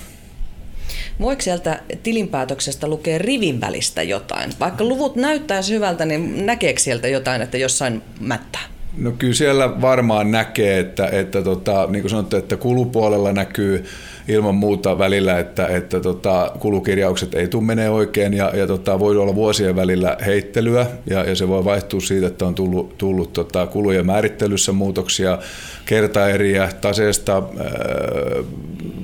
Voiko 1.20 1.42
sieltä 1.42 1.80
tilinpäätöksestä 2.04 2.88
lukea 2.88 3.18
rivin 3.18 3.62
välistä 3.62 4.04
jotain? 4.04 4.54
Vaikka 4.60 4.84
luvut 4.84 5.16
näyttää 5.16 5.62
hyvältä, 5.70 6.06
niin 6.06 6.46
näkeekö 6.46 6.80
sieltä 6.80 7.08
jotain, 7.08 7.42
että 7.42 7.58
jossain 7.58 8.02
mättää? 8.20 8.62
No 8.98 9.12
kyllä 9.12 9.34
siellä 9.34 9.82
varmaan 9.82 10.32
näkee, 10.32 10.80
että, 10.80 11.08
että 11.08 11.42
tota, 11.42 11.88
niin 11.90 12.02
kuin 12.02 12.10
sanottu, 12.10 12.36
että 12.36 12.58
kulupuolella 12.58 13.34
näkyy 13.34 13.86
ilman 14.28 14.56
muuta 14.56 14.98
välillä, 14.98 15.40
että, 15.40 15.68
että 15.68 16.00
tota, 16.00 16.52
kulukirjaukset 16.60 17.34
ei 17.36 17.48
tule 17.48 17.64
menee 17.64 17.90
oikein 17.90 18.34
ja, 18.34 18.52
ja 18.56 18.68
tota, 18.68 19.00
voi 19.00 19.18
olla 19.18 19.36
vuosien 19.36 19.76
välillä 19.76 20.18
heittelyä 20.26 20.86
ja, 21.10 21.24
ja 21.24 21.36
se 21.36 21.48
voi 21.48 21.66
vaihtua 21.66 22.00
siitä, 22.00 22.28
että 22.28 22.46
on 22.46 22.56
tullut, 22.56 22.98
tullut 22.98 23.34
tota, 23.34 23.68
kulujen 23.68 24.06
määrittelyssä 24.06 24.72
muutoksia, 24.72 25.38
kertaeriä, 25.86 26.70
taseesta 26.82 27.38
äh, 27.38 28.46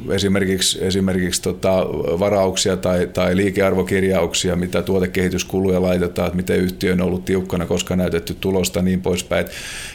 esimerkiksi, 0.10 0.86
esimerkiksi 0.86 1.42
tota, 1.42 1.86
varauksia 2.20 2.78
tai, 2.78 3.08
tai 3.08 3.36
liikearvokirjauksia, 3.36 4.56
mitä 4.56 4.82
tuotekehityskuluja 4.82 5.82
laitetaan, 5.82 6.28
että 6.28 6.38
miten 6.38 6.60
yhtiö 6.60 6.94
on 6.94 7.02
ollut 7.02 7.26
tiukkana, 7.26 7.66
koska 7.66 7.96
näytetty 7.96 8.34
tulosta 8.40 8.82
niin 8.82 9.02
poispäin. 9.02 9.46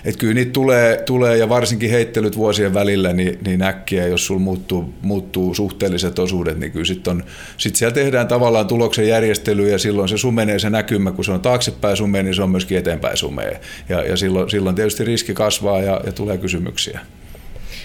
Et, 0.04 0.16
kyllä 0.16 0.34
niitä 0.34 0.52
tulee, 0.52 1.02
tulee 1.06 1.36
ja 1.36 1.48
varsinkin 1.48 1.90
heittelyt 1.90 2.36
vuosien 2.36 2.74
välillä 2.74 3.12
niin, 3.12 3.38
niin 3.46 3.62
äkkiä, 3.62 4.06
jos 4.06 4.26
sulla 4.26 4.40
muuttuu, 4.40 4.94
muuttuu 5.02 5.54
suhteelliset 5.54 6.18
osuudet, 6.18 6.58
niin 6.58 6.72
kyllä 6.72 6.84
sitten 6.84 7.24
sit 7.56 7.76
siellä 7.76 7.94
tehdään 7.94 8.28
tavallaan 8.28 8.66
tuloksen 8.66 9.08
järjestely 9.08 9.70
ja 9.70 9.78
silloin 9.78 10.08
se 10.08 10.18
sumenee 10.18 10.58
se 10.58 10.70
näkymä, 10.70 11.12
kun 11.12 11.24
se 11.24 11.32
on 11.32 11.40
taaksepäin 11.40 11.96
sumee, 11.96 12.22
niin 12.22 12.34
se 12.34 12.42
on 12.42 12.50
myöskin 12.50 12.78
eteenpäin 12.78 13.16
sumee. 13.16 13.60
Ja, 13.88 14.02
ja 14.02 14.16
silloin, 14.16 14.50
silloin 14.50 14.76
tietysti 14.76 15.04
riski 15.04 15.34
kasvaa 15.34 15.80
ja, 15.82 16.00
ja 16.06 16.12
tulee 16.12 16.38
kysymyksiä. 16.38 17.00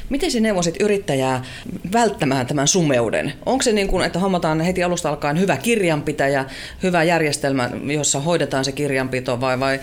Miten 0.09 0.31
se 0.31 0.39
neuvosit 0.39 0.75
yrittäjää 0.79 1.43
välttämään 1.93 2.47
tämän 2.47 2.67
sumeuden? 2.67 3.33
Onko 3.45 3.63
se 3.63 3.71
niin 3.71 3.87
kuin, 3.87 4.05
että 4.05 4.19
hommataan 4.19 4.61
heti 4.61 4.83
alusta 4.83 5.09
alkaen 5.09 5.39
hyvä 5.39 5.57
kirjanpitäjä, 5.57 6.45
hyvä 6.83 7.03
järjestelmä, 7.03 7.69
jossa 7.83 8.19
hoidetaan 8.19 8.65
se 8.65 8.71
kirjanpito 8.71 9.41
vai, 9.41 9.59
vai 9.59 9.79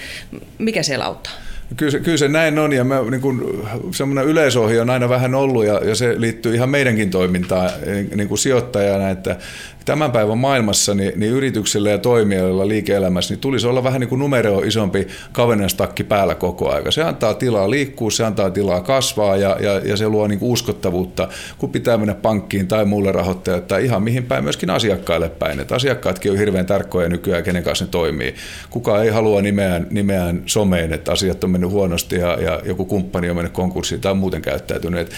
mikä 0.58 0.82
siellä 0.82 1.04
auttaa? 1.04 1.32
Kyllä 1.76 1.92
se, 1.92 2.00
kyllä 2.00 2.16
se 2.16 2.28
näin 2.28 2.58
on 2.58 2.72
ja 2.72 2.84
me, 2.84 2.94
niin 3.10 3.20
kuin, 3.20 3.42
semmoinen 3.90 4.24
yleisohje 4.24 4.80
on 4.80 4.90
aina 4.90 5.08
vähän 5.08 5.34
ollut 5.34 5.64
ja, 5.64 5.80
ja 5.84 5.94
se 5.94 6.14
liittyy 6.20 6.54
ihan 6.54 6.68
meidänkin 6.68 7.10
toimintaan 7.10 7.70
niin 8.14 8.28
kuin 8.28 8.38
sijoittajana, 8.38 9.10
että 9.10 9.36
tämän 9.84 10.12
päivän 10.12 10.38
maailmassa 10.38 10.94
niin, 10.94 11.12
niin 11.16 11.32
yrityksillä 11.32 11.90
ja 11.90 11.98
toimijoilla 11.98 12.68
liike-elämässä 12.68 13.34
niin 13.34 13.40
tulisi 13.40 13.66
olla 13.66 13.84
vähän 13.84 14.00
niin 14.00 14.08
kuin 14.08 14.18
numero 14.18 14.58
isompi 14.58 15.08
kavennestakki 15.32 16.04
päällä 16.04 16.34
koko 16.34 16.72
aika. 16.72 16.90
Se 16.90 17.02
antaa 17.02 17.34
tilaa 17.34 17.70
liikkua, 17.70 18.10
se 18.10 18.24
antaa 18.24 18.50
tilaa 18.50 18.80
kasvaa 18.80 19.36
ja, 19.36 19.56
ja, 19.60 19.78
ja 19.78 19.96
se 19.96 20.08
luo 20.08 20.26
niin 20.26 20.38
kuin 20.38 20.52
uskottavuutta, 20.52 21.28
kun 21.58 21.70
pitää 21.70 21.98
mennä 21.98 22.14
pankkiin 22.14 22.68
tai 22.68 22.84
muulle 22.84 23.12
rahoittajalle 23.12 23.64
tai 23.64 23.84
ihan 23.84 24.02
mihin 24.02 24.24
päin 24.24 24.44
myöskin 24.44 24.70
asiakkaille 24.70 25.28
päin. 25.28 25.60
Et 25.60 25.72
asiakkaatkin 25.72 26.32
on 26.32 26.38
hirveän 26.38 26.66
tarkkoja 26.66 27.08
nykyään, 27.08 27.44
kenen 27.44 27.62
kanssa 27.62 27.84
ne 27.84 27.90
toimii. 27.90 28.34
Kuka 28.70 29.02
ei 29.02 29.10
halua 29.10 29.42
nimeään, 29.42 29.86
nimeään 29.90 30.42
someen, 30.46 30.92
että 30.92 31.12
asiat 31.12 31.44
on 31.44 31.50
mennyt 31.54 31.70
huonosti 31.70 32.16
ja, 32.16 32.40
ja 32.40 32.60
joku 32.64 32.84
kumppani 32.84 33.30
on 33.30 33.36
mennyt 33.36 33.52
konkurssiin 33.52 34.00
tai 34.00 34.14
muuten 34.14 34.42
käyttäytynyt. 34.42 35.00
Et, 35.00 35.12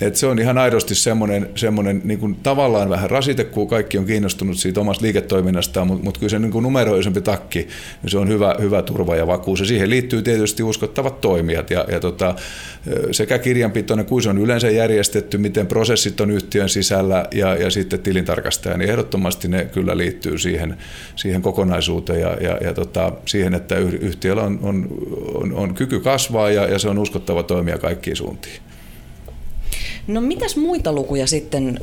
et 0.00 0.16
se 0.16 0.26
on 0.26 0.38
ihan 0.38 0.58
aidosti 0.58 0.94
semmoinen, 0.94 1.48
semmoinen 1.54 2.00
niin 2.04 2.18
kuin 2.18 2.36
tavallaan 2.42 2.88
vähän 2.88 3.10
rasite, 3.10 3.44
kun 3.44 3.68
kaikki 3.68 3.98
on 3.98 4.06
kiinnostunut 4.06 4.56
siitä 4.56 4.80
omasta 4.80 5.04
liiketoiminnastaan, 5.04 5.86
mutta, 5.86 6.04
mutta 6.04 6.20
kyllä 6.20 6.30
se 6.30 6.38
niin 6.38 6.62
numeroisempi 6.62 7.20
takki, 7.20 7.68
niin 8.02 8.10
se 8.10 8.18
on 8.18 8.28
hyvä, 8.28 8.56
hyvä 8.60 8.82
turva 8.82 9.16
ja 9.16 9.26
vakuus. 9.26 9.60
Ja 9.60 9.66
siihen 9.66 9.90
liittyy 9.90 10.22
tietysti 10.22 10.62
uskottavat 10.62 11.20
toimijat 11.20 11.70
ja, 11.70 11.84
ja 11.88 12.00
tota, 12.00 12.34
sekä 13.10 13.38
kirjanpitoinen 13.38 14.06
kuin 14.06 14.22
se 14.22 14.28
on 14.28 14.38
yleensä 14.38 14.70
järjestetty, 14.70 15.38
miten 15.38 15.66
prosessit 15.66 16.20
on 16.20 16.30
yhtiön 16.30 16.68
sisällä 16.68 17.26
ja, 17.34 17.54
ja 17.54 17.70
sitten 17.70 18.00
tilintarkastaja, 18.00 18.76
niin 18.76 18.90
ehdottomasti 18.90 19.48
ne 19.48 19.64
kyllä 19.64 19.96
liittyy 19.96 20.38
siihen, 20.38 20.76
siihen 21.16 21.42
kokonaisuuteen 21.42 22.20
ja, 22.20 22.36
ja, 22.40 22.58
ja 22.60 22.74
tota, 22.74 23.12
siihen, 23.26 23.54
että 23.54 23.76
yhtiöllä 23.78 24.42
on, 24.42 24.58
on, 24.62 24.88
on, 25.34 25.52
on 25.52 25.74
kyky 25.82 26.00
kasvaa 26.00 26.50
ja, 26.50 26.66
ja 26.68 26.78
se 26.78 26.88
on 26.88 26.98
uskottava 26.98 27.42
toimija 27.42 27.78
kaikkiin 27.78 28.16
suuntiin. 28.16 28.60
No 30.06 30.20
mitäs 30.20 30.56
muita 30.56 30.92
lukuja 30.92 31.26
sitten 31.26 31.78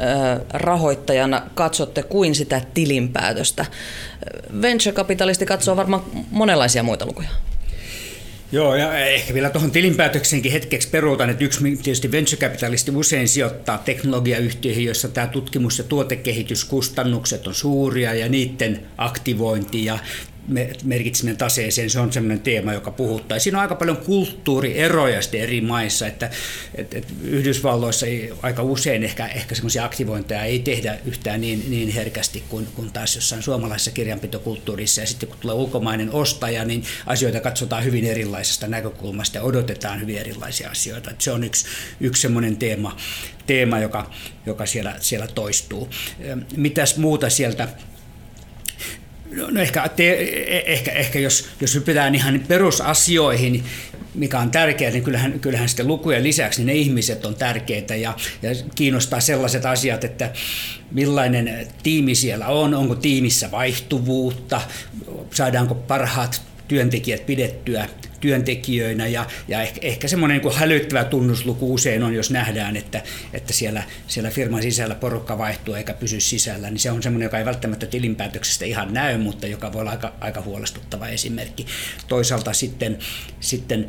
rahoittajana 0.54 1.42
katsotte 1.54 2.04
kuin 2.04 2.36
sitä 2.36 2.62
tilinpäätöstä? 2.74 3.66
Venture-kapitalisti 4.62 5.46
katsoo 5.46 5.76
varmaan 5.76 6.04
monenlaisia 6.32 6.84
muita 6.84 7.06
lukuja. 7.06 7.30
Joo, 8.52 8.76
ja 8.76 9.00
ehkä 9.00 9.34
vielä 9.34 9.50
tuohon 9.50 9.72
tilinpäätöksenkin 9.72 10.52
hetkeksi 10.52 10.90
peruutan, 10.90 11.30
että 11.30 11.44
yksi 11.44 11.60
tietysti 11.84 12.12
venture-kapitalisti 12.12 12.92
usein 12.92 13.28
sijoittaa 13.28 13.78
teknologiayhtiöihin, 13.78 14.86
joissa 14.86 15.08
tämä 15.08 15.28
tutkimus- 15.28 15.78
ja 15.78 15.84
tuotekehityskustannukset 15.84 17.48
on 17.48 17.56
suuria 17.56 18.14
ja 18.14 18.30
niiden 18.30 18.80
aktivointi 18.98 19.86
ja 19.86 20.00
merkitseminen 20.84 21.38
taseeseen, 21.38 21.90
se 21.90 22.00
on 22.00 22.14
sellainen 22.14 22.40
teema, 22.40 22.74
joka 22.74 22.92
puhuttaa. 22.92 23.40
Siinä 23.40 23.58
on 23.58 23.62
aika 23.62 23.76
paljon 23.76 23.98
kulttuurieroja 23.98 25.20
eri 25.34 25.62
maissa, 25.62 26.08
että, 26.08 26.30
että, 26.76 26.98
että 26.98 27.14
Yhdysvalloissa 27.24 28.06
ei, 28.06 28.34
aika 28.42 28.64
usein 28.64 29.04
ehkä, 29.04 29.28
ehkä 29.28 29.56
semmoisia 29.56 29.86
aktivointeja 29.86 30.44
ei 30.44 30.60
tehdä 30.60 30.98
yhtään 31.06 31.42
niin, 31.42 31.64
niin 31.70 31.90
herkästi 31.90 32.44
kuin, 32.50 32.68
kuin 32.76 32.92
taas 32.92 33.16
jossain 33.16 33.44
suomalaisessa 33.44 33.92
kirjanpitokulttuurissa. 33.92 35.02
Ja 35.02 35.08
sitten 35.08 35.30
kun 35.30 35.38
tulee 35.42 35.56
ulkomainen 35.56 36.12
ostaja, 36.12 36.66
niin 36.66 36.84
asioita 37.06 37.40
katsotaan 37.40 37.84
hyvin 37.84 38.06
erilaisesta 38.06 38.68
näkökulmasta 38.68 39.38
ja 39.38 39.44
odotetaan 39.44 40.02
hyvin 40.02 40.18
erilaisia 40.18 40.70
asioita. 40.70 41.12
Että 41.12 41.24
se 41.24 41.32
on 41.32 41.44
yksi, 41.44 41.66
yksi 42.00 42.22
semmoinen 42.22 42.58
teema, 42.58 42.98
teema 43.48 43.80
joka, 43.80 44.12
joka 44.46 44.66
siellä, 44.66 44.96
siellä 45.00 45.28
toistuu. 45.28 45.90
Mitäs 46.56 46.98
muuta 46.98 47.30
sieltä 47.30 47.68
No, 49.40 49.48
no 49.52 49.62
ehkä, 49.62 49.90
te, 49.96 50.14
ehkä, 50.66 50.92
ehkä 50.92 51.20
jos, 51.20 51.50
jos 51.62 51.76
hypätään 51.76 52.16
ihan 52.16 52.44
perusasioihin, 52.48 53.64
mikä 54.16 54.40
on 54.40 54.52
tärkeää, 54.52 54.92
niin 54.92 55.04
kyllähän, 55.04 55.40
kyllähän 55.40 55.70
sitten 55.70 55.88
lukujen 55.88 56.24
lisäksi 56.24 56.60
niin 56.60 56.68
ne 56.68 56.74
ihmiset 56.74 57.26
on 57.26 57.36
tärkeitä 57.36 57.96
ja, 57.96 58.14
ja 58.42 58.50
kiinnostaa 58.76 59.20
sellaiset 59.20 59.66
asiat, 59.66 60.04
että 60.04 60.34
millainen 60.92 61.68
tiimi 61.84 62.16
siellä 62.16 62.48
on, 62.48 62.74
onko 62.74 62.96
tiimissä 62.96 63.52
vaihtuvuutta, 63.52 64.62
saadaanko 65.34 65.76
parhaat 65.76 66.49
työntekijät 66.70 67.26
pidettyä 67.26 67.90
työntekijöinä. 68.20 69.08
Ja, 69.08 69.26
ja 69.48 69.62
ehkä, 69.62 69.80
ehkä 69.84 70.08
semmoinen 70.08 70.42
niin 70.42 70.56
hälyttävä 70.56 71.04
tunnusluku 71.04 71.74
usein 71.74 72.04
on, 72.04 72.14
jos 72.14 72.32
nähdään, 72.32 72.78
että, 72.78 73.04
että 73.34 73.54
siellä, 73.54 73.84
siellä 74.08 74.30
firman 74.30 74.62
sisällä 74.62 74.96
porukka 74.96 75.38
vaihtuu 75.38 75.74
eikä 75.74 75.94
pysy 75.94 76.20
sisällä, 76.20 76.70
niin 76.70 76.80
se 76.80 76.92
on 76.92 77.04
semmoinen, 77.04 77.26
joka 77.26 77.38
ei 77.38 77.46
välttämättä 77.46 77.86
tilinpäätöksestä 77.86 78.66
ihan 78.66 78.94
näy, 78.94 79.18
mutta 79.18 79.48
joka 79.48 79.74
voi 79.74 79.82
olla 79.82 79.92
aika, 79.92 80.14
aika 80.22 80.42
huolestuttava 80.42 81.08
esimerkki. 81.08 81.66
Toisaalta 82.08 82.54
sitten, 82.54 82.98
sitten 83.40 83.88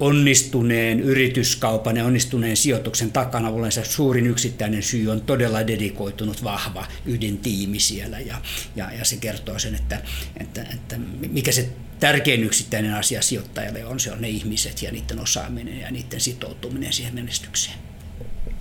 onnistuneen 0.00 1.00
yrityskaupan 1.00 1.96
ja 1.96 2.04
onnistuneen 2.04 2.56
sijoituksen 2.56 3.12
takana 3.12 3.50
olensa 3.50 3.84
suurin 3.84 4.26
yksittäinen 4.26 4.82
syy 4.82 5.08
on 5.08 5.20
todella 5.20 5.66
dedikoitunut 5.66 6.44
vahva 6.44 6.86
ydintiimi 7.06 7.80
siellä. 7.80 8.20
Ja, 8.20 8.36
ja, 8.76 8.92
ja 8.98 9.04
se 9.04 9.16
kertoo 9.16 9.58
sen, 9.58 9.74
että, 9.74 10.02
että, 10.40 10.66
että 10.74 10.96
mikä 11.30 11.52
se 11.52 11.68
tärkein 12.04 12.44
yksittäinen 12.44 12.94
asia 12.94 13.22
sijoittajalle 13.22 13.84
on, 13.84 14.00
se 14.00 14.12
on 14.12 14.20
ne 14.20 14.28
ihmiset 14.28 14.82
ja 14.82 14.92
niiden 14.92 15.20
osaaminen 15.20 15.80
ja 15.80 15.90
niiden 15.90 16.20
sitoutuminen 16.20 16.92
siihen 16.92 17.14
menestykseen. 17.14 17.78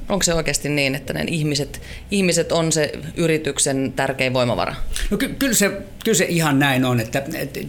Onko 0.10 0.24
se 0.24 0.34
oikeasti 0.34 0.70
niin, 0.70 0.96
että 0.96 1.14
ne 1.14 1.26
ihmiset, 1.28 1.82
ihmiset 2.12 2.52
on 2.52 2.72
se 2.72 2.92
yrityksen 3.16 3.94
tärkein 3.96 4.34
voimavara? 4.34 4.76
No 5.10 5.18
ky- 5.18 5.36
kyllä, 5.40 5.54
se, 5.54 5.82
kyllä 6.04 6.18
se 6.18 6.26
ihan 6.26 6.60
näin 6.60 6.86
on, 6.86 7.00
että, 7.00 7.24
että 7.34 7.60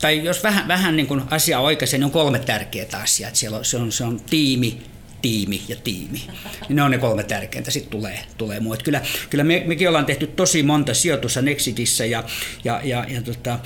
tai 0.00 0.24
jos 0.24 0.42
vähän, 0.42 0.68
vähän 0.68 0.96
niin 0.96 1.06
kuin 1.06 1.22
asia 1.30 1.60
oikein, 1.60 1.92
niin 1.92 2.04
on 2.04 2.10
kolme 2.10 2.38
tärkeää 2.38 3.02
asiaa. 3.02 3.30
Siellä 3.32 3.58
on, 3.58 3.64
se, 3.64 3.76
on, 3.76 3.92
se 3.92 4.04
on 4.04 4.20
tiimi, 4.20 4.82
tiimi 5.22 5.62
ja 5.68 5.76
tiimi. 5.76 6.22
Niin 6.68 6.76
ne 6.76 6.82
on 6.82 6.90
ne 6.90 6.98
kolme 6.98 7.22
tärkeintä, 7.22 7.70
sitten 7.70 7.90
tulee, 7.90 8.18
tulee 8.38 8.60
muu. 8.60 8.76
Kyllä, 8.84 9.00
kyllä 9.30 9.44
me, 9.44 9.62
mekin 9.66 9.88
ollaan 9.88 10.06
tehty 10.06 10.26
tosi 10.26 10.62
monta 10.62 10.94
sijoitusta 10.94 11.42
Nexitissä 11.42 12.04
ja, 12.04 12.24
ja, 12.64 12.80
ja, 12.84 13.04
ja 13.08 13.22
tota, 13.22 13.58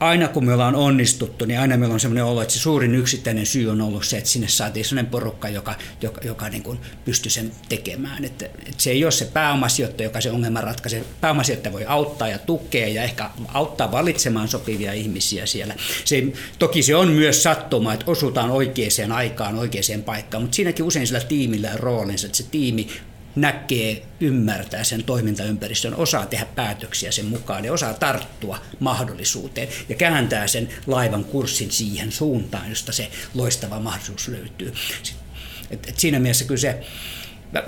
aina 0.00 0.28
kun 0.28 0.44
me 0.44 0.52
ollaan 0.52 0.74
onnistuttu, 0.74 1.44
niin 1.44 1.60
aina 1.60 1.76
meillä 1.76 1.92
on 1.92 2.00
sellainen 2.00 2.24
olo, 2.24 2.42
että 2.42 2.54
se 2.54 2.60
suurin 2.60 2.94
yksittäinen 2.94 3.46
syy 3.46 3.70
on 3.70 3.80
ollut 3.80 4.04
se, 4.04 4.18
että 4.18 4.30
sinne 4.30 4.48
saatiin 4.48 4.84
sellainen 4.84 5.10
porukka, 5.10 5.48
joka, 5.48 5.74
joka, 6.02 6.20
joka 6.24 6.48
niin 6.48 6.62
kuin 6.62 6.78
pystyi 7.04 7.30
sen 7.30 7.52
tekemään. 7.68 8.24
Että, 8.24 8.44
että 8.44 8.82
se 8.82 8.90
ei 8.90 9.04
ole 9.04 9.12
se 9.12 9.24
pääomasijoittaja, 9.24 10.06
joka 10.06 10.20
se 10.20 10.30
ongelma 10.30 10.60
ratkaisee. 10.60 11.04
Pääomasijoittaja 11.20 11.72
voi 11.72 11.84
auttaa 11.86 12.28
ja 12.28 12.38
tukea 12.38 12.88
ja 12.88 13.02
ehkä 13.02 13.30
auttaa 13.54 13.92
valitsemaan 13.92 14.48
sopivia 14.48 14.92
ihmisiä 14.92 15.46
siellä. 15.46 15.74
Se, 16.04 16.24
toki 16.58 16.82
se 16.82 16.96
on 16.96 17.08
myös 17.08 17.42
sattuma, 17.42 17.92
että 17.92 18.10
osutaan 18.10 18.50
oikeaan 18.50 19.12
aikaan, 19.12 19.58
oikeaan 19.58 20.02
paikkaan, 20.04 20.42
mutta 20.42 20.54
siinäkin 20.56 20.84
usein 20.84 21.06
sillä 21.06 21.20
tiimillä 21.20 21.70
on 21.72 21.80
roolinsa, 21.80 22.26
että 22.26 22.38
se 22.38 22.44
tiimi 22.50 22.88
näkee, 23.36 24.02
ymmärtää 24.20 24.84
sen 24.84 25.04
toimintaympäristön, 25.04 25.94
osaa 25.94 26.26
tehdä 26.26 26.46
päätöksiä 26.54 27.12
sen 27.12 27.26
mukaan 27.26 27.64
ja 27.64 27.72
osaa 27.72 27.94
tarttua 27.94 28.58
mahdollisuuteen 28.80 29.68
ja 29.88 29.94
kääntää 29.94 30.46
sen 30.46 30.68
laivan 30.86 31.24
kurssin 31.24 31.70
siihen 31.70 32.12
suuntaan, 32.12 32.70
josta 32.70 32.92
se 32.92 33.10
loistava 33.34 33.80
mahdollisuus 33.80 34.28
löytyy. 34.28 34.72
Et, 35.70 35.88
et 35.88 35.98
siinä 35.98 36.18
mielessä 36.18 36.44
kyllä 36.44 36.60
se, 36.60 36.80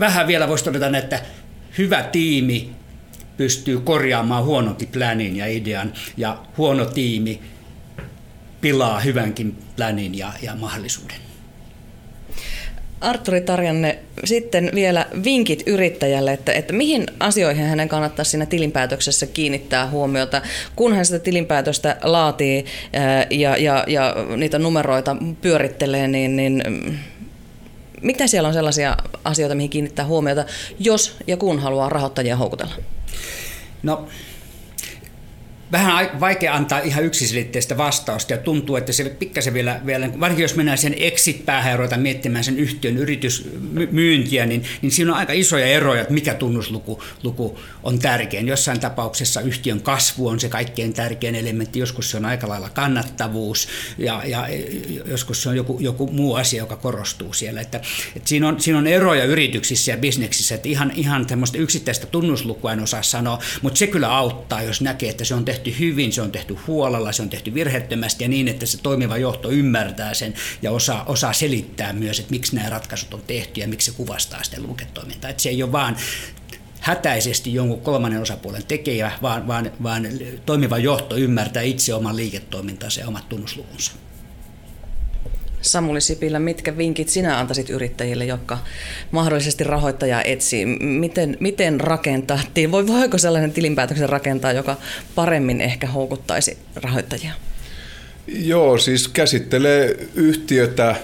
vähän 0.00 0.26
vielä 0.26 0.49
voisi 0.49 0.64
todeta, 0.64 0.99
että 0.99 1.23
hyvä 1.78 2.02
tiimi 2.02 2.70
pystyy 3.37 3.80
korjaamaan 3.80 4.44
huononkin 4.44 4.88
planin 4.88 5.37
ja 5.37 5.46
idean 5.46 5.92
ja 6.16 6.42
huono 6.56 6.85
tiimi 6.85 7.42
pilaa 8.61 9.00
hyvänkin 9.00 9.56
planin 9.76 10.14
ja, 10.14 10.32
ja 10.42 10.54
mahdollisuuden. 10.54 11.25
Arturi 13.00 13.40
Tarjanne, 13.40 13.98
sitten 14.24 14.70
vielä 14.74 15.06
vinkit 15.24 15.62
yrittäjälle, 15.66 16.32
että, 16.32 16.52
että 16.52 16.72
mihin 16.72 17.06
asioihin 17.20 17.66
hänen 17.66 17.88
kannattaa 17.88 18.24
siinä 18.24 18.46
tilinpäätöksessä 18.46 19.26
kiinnittää 19.26 19.90
huomiota, 19.90 20.42
kun 20.76 20.94
hän 20.94 21.06
sitä 21.06 21.18
tilinpäätöstä 21.18 21.96
laatii 22.02 22.64
ja, 23.30 23.56
ja, 23.56 23.84
ja 23.86 24.14
niitä 24.36 24.58
numeroita 24.58 25.16
pyörittelee, 25.40 26.08
niin, 26.08 26.36
niin 26.36 26.62
mitä 28.02 28.26
siellä 28.26 28.46
on 28.46 28.54
sellaisia 28.54 28.96
asioita, 29.24 29.54
mihin 29.54 29.70
kiinnittää 29.70 30.06
huomiota, 30.06 30.44
jos 30.78 31.16
ja 31.26 31.36
kun 31.36 31.58
haluaa 31.58 31.88
rahoittajia 31.88 32.36
houkutella? 32.36 32.74
No 33.82 34.08
vähän 35.73 36.20
vaikea 36.20 36.54
antaa 36.54 36.78
ihan 36.78 37.04
yksiselitteistä 37.04 37.76
vastausta 37.76 38.32
ja 38.32 38.38
tuntuu, 38.38 38.76
että 38.76 38.92
se 38.92 39.04
pikkasen 39.04 39.54
vielä, 39.54 39.80
vielä 39.87 40.11
varsinkin 40.20 40.42
jos 40.42 40.56
mennään 40.56 40.78
sen 40.78 40.94
exit-päähän 40.99 41.70
ja 41.70 41.76
ruvetaan 41.76 42.00
miettimään 42.00 42.44
sen 42.44 42.58
yhtiön 42.58 42.96
yritysmyyntiä, 42.96 44.46
niin, 44.46 44.64
niin 44.82 44.92
siinä 44.92 45.12
on 45.12 45.18
aika 45.18 45.32
isoja 45.32 45.66
eroja, 45.66 46.00
että 46.00 46.14
mikä 46.14 46.35
tunnusluku 46.35 47.02
luku 47.23 47.58
on 47.82 47.99
tärkein. 47.99 48.49
Jossain 48.49 48.80
tapauksessa 48.80 49.40
yhtiön 49.40 49.80
kasvu 49.80 50.28
on 50.28 50.40
se 50.40 50.49
kaikkein 50.49 50.92
tärkein 50.92 51.35
elementti, 51.35 51.78
joskus 51.78 52.11
se 52.11 52.16
on 52.16 52.25
aika 52.25 52.49
lailla 52.49 52.68
kannattavuus 52.68 53.68
ja, 53.99 54.23
ja 54.26 54.49
joskus 55.04 55.42
se 55.42 55.49
on 55.49 55.56
joku, 55.56 55.78
joku 55.80 56.06
muu 56.06 56.35
asia, 56.35 56.62
joka 56.62 56.76
korostuu 56.76 57.32
siellä. 57.32 57.61
Että, 57.61 57.80
että 58.16 58.28
siinä, 58.28 58.49
on, 58.49 58.61
siinä 58.61 58.78
on 58.78 58.87
eroja 58.87 59.25
yrityksissä 59.25 59.90
ja 59.90 59.96
bisneksissä, 59.96 60.54
että 60.54 60.68
ihan, 60.68 60.92
ihan 60.94 61.26
tämmöistä 61.26 61.58
yksittäistä 61.58 62.06
tunnuslukua 62.06 62.73
en 62.73 62.80
osaa 62.80 63.02
sanoa, 63.02 63.38
mutta 63.62 63.78
se 63.78 63.87
kyllä 63.87 64.16
auttaa, 64.16 64.62
jos 64.62 64.80
näkee, 64.80 65.11
että 65.11 65.25
se 65.25 65.35
on 65.35 65.44
tehty 65.44 65.55
tehty 65.56 65.78
hyvin, 65.78 66.12
se 66.12 66.22
on 66.22 66.32
tehty 66.32 66.56
huolella, 66.66 67.12
se 67.12 67.22
on 67.22 67.30
tehty 67.30 67.54
virheettömästi 67.54 68.25
ja 68.25 68.28
niin, 68.28 68.48
että 68.48 68.66
se 68.66 68.78
toimiva 68.82 69.16
johto 69.16 69.50
ymmärtää 69.50 70.14
sen 70.14 70.34
ja 70.62 70.70
osaa, 70.70 71.04
osaa 71.04 71.32
selittää 71.32 71.92
myös, 71.92 72.18
että 72.18 72.30
miksi 72.30 72.56
nämä 72.56 72.70
ratkaisut 72.70 73.14
on 73.14 73.22
tehty 73.26 73.60
ja 73.60 73.68
miksi 73.68 73.90
se 73.90 73.96
kuvastaa 73.96 74.42
sitä 74.42 74.62
liiketoimintaa. 74.62 75.30
Että 75.30 75.42
se 75.42 75.48
ei 75.48 75.62
ole 75.62 75.72
vaan 75.72 75.96
hätäisesti 76.80 77.54
jonkun 77.54 77.80
kolmannen 77.80 78.22
osapuolen 78.22 78.66
tekijä, 78.66 79.12
vaan, 79.22 79.46
vaan, 79.46 79.72
vaan 79.82 80.08
toimiva 80.46 80.78
johto 80.78 81.16
ymmärtää 81.16 81.62
itse 81.62 81.94
oman 81.94 82.16
liiketoimintansa 82.16 83.00
ja 83.00 83.08
omat 83.08 83.28
tunnuslukunsa. 83.28 83.92
Samuli 85.60 86.00
Sipilä, 86.00 86.38
mitkä 86.38 86.76
vinkit 86.76 87.08
sinä 87.08 87.38
antaisit 87.38 87.70
yrittäjille, 87.70 88.25
jotka 88.25 88.58
mahdollisesti 89.10 89.64
rahoittajaa 89.64 90.22
etsii? 90.22 90.66
Miten, 90.80 91.36
miten 91.40 91.80
rakentaa? 91.80 92.40
Voi, 92.70 92.86
voiko 92.86 93.18
sellainen 93.18 93.52
tilinpäätöksen 93.52 94.08
rakentaa, 94.08 94.52
joka 94.52 94.76
paremmin 95.14 95.61
ehkä 95.61 95.87
houkuttaisi 95.87 96.59
rahoittajia? 96.76 97.33
Joo, 98.26 98.78
siis 98.78 99.09
käsittelee 99.09 100.09
yhtiötä 100.14 100.96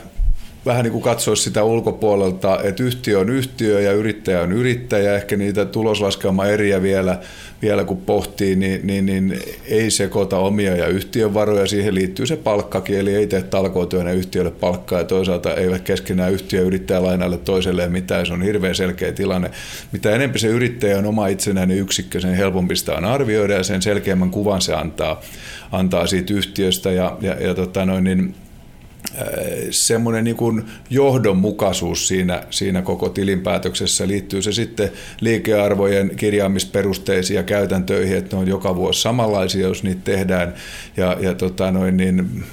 vähän 0.67 0.85
niin 0.85 0.93
kuin 0.93 1.03
katsoa 1.03 1.37
sitä 1.37 1.65
ulkopuolelta, 1.65 2.61
että 2.63 2.83
yhtiö 2.83 3.19
on 3.19 3.31
yhtiö 3.31 3.81
ja 3.81 3.93
yrittäjä 3.93 4.43
on 4.43 4.53
yrittäjä, 4.53 5.15
ehkä 5.15 5.37
niitä 5.37 5.65
tuloslaskelma 5.65 6.47
eriä 6.47 6.83
vielä, 6.83 7.19
vielä 7.63 7.85
kun 7.85 7.97
pohtii, 7.97 8.57
niin, 8.57 8.87
niin, 8.87 9.07
niin 9.07 9.41
ei 9.69 9.91
sekoita 9.91 10.39
omia 10.39 10.77
ja 10.77 10.87
yhtiön 10.87 11.35
varoja, 11.35 11.67
siihen 11.67 11.95
liittyy 11.95 12.27
se 12.27 12.37
palkkakin, 12.37 12.99
eli 12.99 13.15
ei 13.15 13.27
tee 13.27 13.43
talkootyönä 13.43 14.13
yhtiölle 14.13 14.51
palkkaa 14.51 14.99
ja 14.99 15.05
toisaalta 15.05 15.55
eivät 15.55 15.83
keskenään 15.83 16.33
yhtiö 16.33 16.61
yrittää 16.61 17.03
lainalle 17.03 17.39
toiselleen 17.39 17.93
mitään, 17.93 18.27
se 18.27 18.33
on 18.33 18.43
hirveän 18.43 18.75
selkeä 18.75 19.13
tilanne. 19.13 19.51
Mitä 19.93 20.11
enemmän 20.11 20.39
se 20.39 20.49
yrittäjä 20.49 20.99
on 20.99 21.07
oma 21.07 21.27
itsenäinen 21.27 21.79
yksikkö, 21.79 22.21
sen 22.21 22.35
helpompi 22.35 22.77
sitä 22.77 22.95
on 22.95 23.05
arvioida 23.05 23.55
ja 23.55 23.63
sen 23.63 23.83
selkeämmän 23.83 24.31
kuvan 24.31 24.61
se 24.61 24.75
antaa, 24.75 25.21
antaa 25.73 26.07
siitä 26.07 26.35
yhtiöstä. 26.35 26.93
Ja, 26.93 27.17
ja, 27.21 27.33
ja 27.41 27.55
tota 27.55 27.87
noin, 27.87 28.05
niin 28.05 28.35
semmoinen 29.71 30.25
niin 30.25 30.37
kuin 30.37 30.65
johdonmukaisuus 30.91 32.09
siinä, 32.09 32.43
siinä 32.51 32.83
koko 32.83 33.09
tilinpäätöksessä. 33.09 34.09
Liittyy 34.09 34.43
se 34.43 34.53
sitten 34.53 34.91
liikearvojen 35.21 36.17
kirjaamisperusteisiin 36.17 37.37
ja 37.37 37.43
käytäntöihin, 37.43 38.17
että 38.17 38.37
ne 38.37 38.43
on 38.43 38.49
joka 38.49 38.77
vuosi 38.77 39.01
samanlaisia, 39.01 39.67
jos 39.67 39.83
niitä 39.83 40.01
tehdään. 40.05 40.55
Ja, 40.97 41.17
ja 41.21 41.35
tota 41.35 41.71
noin, 41.71 41.97
niin 41.97 42.45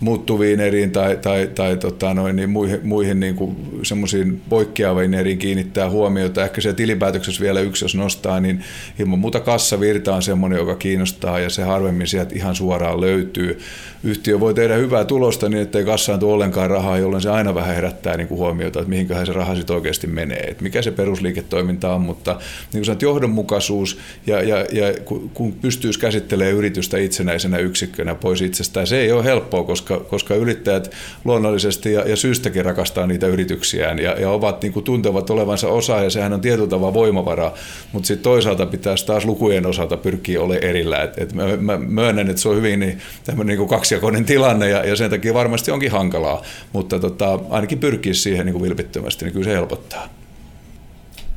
muuttuviin 0.00 0.60
eriin 0.60 0.90
tai, 0.90 1.16
tai, 1.16 1.50
tai 1.54 1.76
tota 1.76 2.14
noin, 2.14 2.36
niin 2.36 2.50
muihin, 2.50 2.80
muihin 2.82 3.20
niin 3.20 3.34
kuin 3.34 3.56
semmoisiin 3.82 4.42
poikkeaviin 4.48 5.14
eriin 5.14 5.38
kiinnittää 5.38 5.90
huomiota. 5.90 6.44
Ehkä 6.44 6.60
se 6.60 6.72
tilinpäätöksessä 6.72 7.40
vielä 7.42 7.60
yksi, 7.60 7.84
jos 7.84 7.94
nostaa, 7.94 8.40
niin 8.40 8.64
ilman 8.98 9.18
muuta 9.18 9.40
kassavirta 9.40 10.14
on 10.14 10.22
semmoinen, 10.22 10.58
joka 10.58 10.74
kiinnostaa 10.74 11.40
ja 11.40 11.50
se 11.50 11.62
harvemmin 11.62 12.06
sieltä 12.06 12.34
ihan 12.34 12.54
suoraan 12.54 13.00
löytyy. 13.00 13.58
Yhtiö 14.04 14.40
voi 14.40 14.54
tehdä 14.54 14.74
hyvää 14.74 15.04
tulosta 15.04 15.48
niin, 15.48 15.62
ettei 15.62 15.84
kassaan 15.84 16.20
tule 16.20 16.32
ollenkaan 16.32 16.70
rahaa, 16.70 16.98
jolloin 16.98 17.22
se 17.22 17.30
aina 17.30 17.54
vähän 17.54 17.74
herättää 17.74 18.16
niin 18.16 18.28
kuin 18.28 18.38
huomiota, 18.38 18.78
että 18.78 18.90
mihinköhän 18.90 19.26
se 19.26 19.32
raha 19.32 19.56
sitten 19.56 19.76
oikeasti 19.76 20.06
menee, 20.06 20.40
että 20.48 20.62
mikä 20.62 20.82
se 20.82 20.90
perusliiketoiminta 20.90 21.94
on, 21.94 22.00
mutta 22.00 22.32
niin 22.32 22.40
kuin 22.72 22.84
sanot, 22.84 23.02
johdonmukaisuus 23.02 23.98
ja, 24.26 24.42
ja, 24.42 24.56
ja 24.72 24.94
kun 25.34 25.52
pystyisi 25.52 25.98
käsittelemään 25.98 26.56
yritystä 26.56 26.98
itsenäisenä 26.98 27.58
yksikkönä 27.58 28.14
pois 28.14 28.42
itsestään, 28.42 28.86
se 28.86 29.00
ei 29.00 29.12
ole 29.12 29.24
helppoa, 29.24 29.64
koska 29.64 29.83
koska, 29.84 30.10
koska 30.10 30.34
yrittäjät 30.34 30.90
luonnollisesti 31.24 31.92
ja, 31.92 32.08
ja 32.08 32.16
syystäkin 32.16 32.64
rakastaa 32.64 33.06
niitä 33.06 33.26
yrityksiään 33.26 33.98
ja, 33.98 34.20
ja 34.20 34.30
ovat 34.30 34.62
niin 34.62 34.72
kuin 34.72 34.84
tuntevat 34.84 35.30
olevansa 35.30 35.68
osa 35.68 36.02
ja 36.02 36.10
sehän 36.10 36.32
on 36.32 36.40
tietyllä 36.40 36.68
tavalla 36.68 36.94
voimavara, 36.94 37.52
mutta 37.92 38.06
sitten 38.06 38.22
toisaalta 38.22 38.66
pitäisi 38.66 39.06
taas 39.06 39.24
lukujen 39.24 39.66
osalta 39.66 39.96
pyrkiä 39.96 40.40
olemaan 40.40 40.64
erillä. 40.64 41.02
Et, 41.02 41.18
et 41.18 41.32
mä, 41.32 41.56
mä 41.56 41.76
myönnän, 41.76 42.30
että 42.30 42.42
se 42.42 42.48
on 42.48 42.56
hyvin 42.56 42.80
niin, 42.80 43.00
tämmöinen 43.24 43.58
niin 43.58 43.68
kaksijakoinen 43.68 44.24
tilanne 44.24 44.68
ja, 44.68 44.84
ja 44.84 44.96
sen 44.96 45.10
takia 45.10 45.34
varmasti 45.34 45.70
onkin 45.70 45.90
hankalaa, 45.90 46.42
mutta 46.72 46.98
tota, 46.98 47.38
ainakin 47.50 47.78
pyrkii 47.78 48.14
siihen 48.14 48.46
niin 48.46 48.54
kuin 48.54 48.62
vilpittömästi, 48.62 49.24
niin 49.24 49.32
kyllä 49.32 49.44
se 49.44 49.52
helpottaa. 49.52 50.08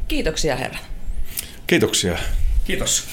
Kiitoksia 0.08 0.56
herra. 0.56 0.80
Kiitoksia. 1.68 2.18
Kiitos. 2.66 3.04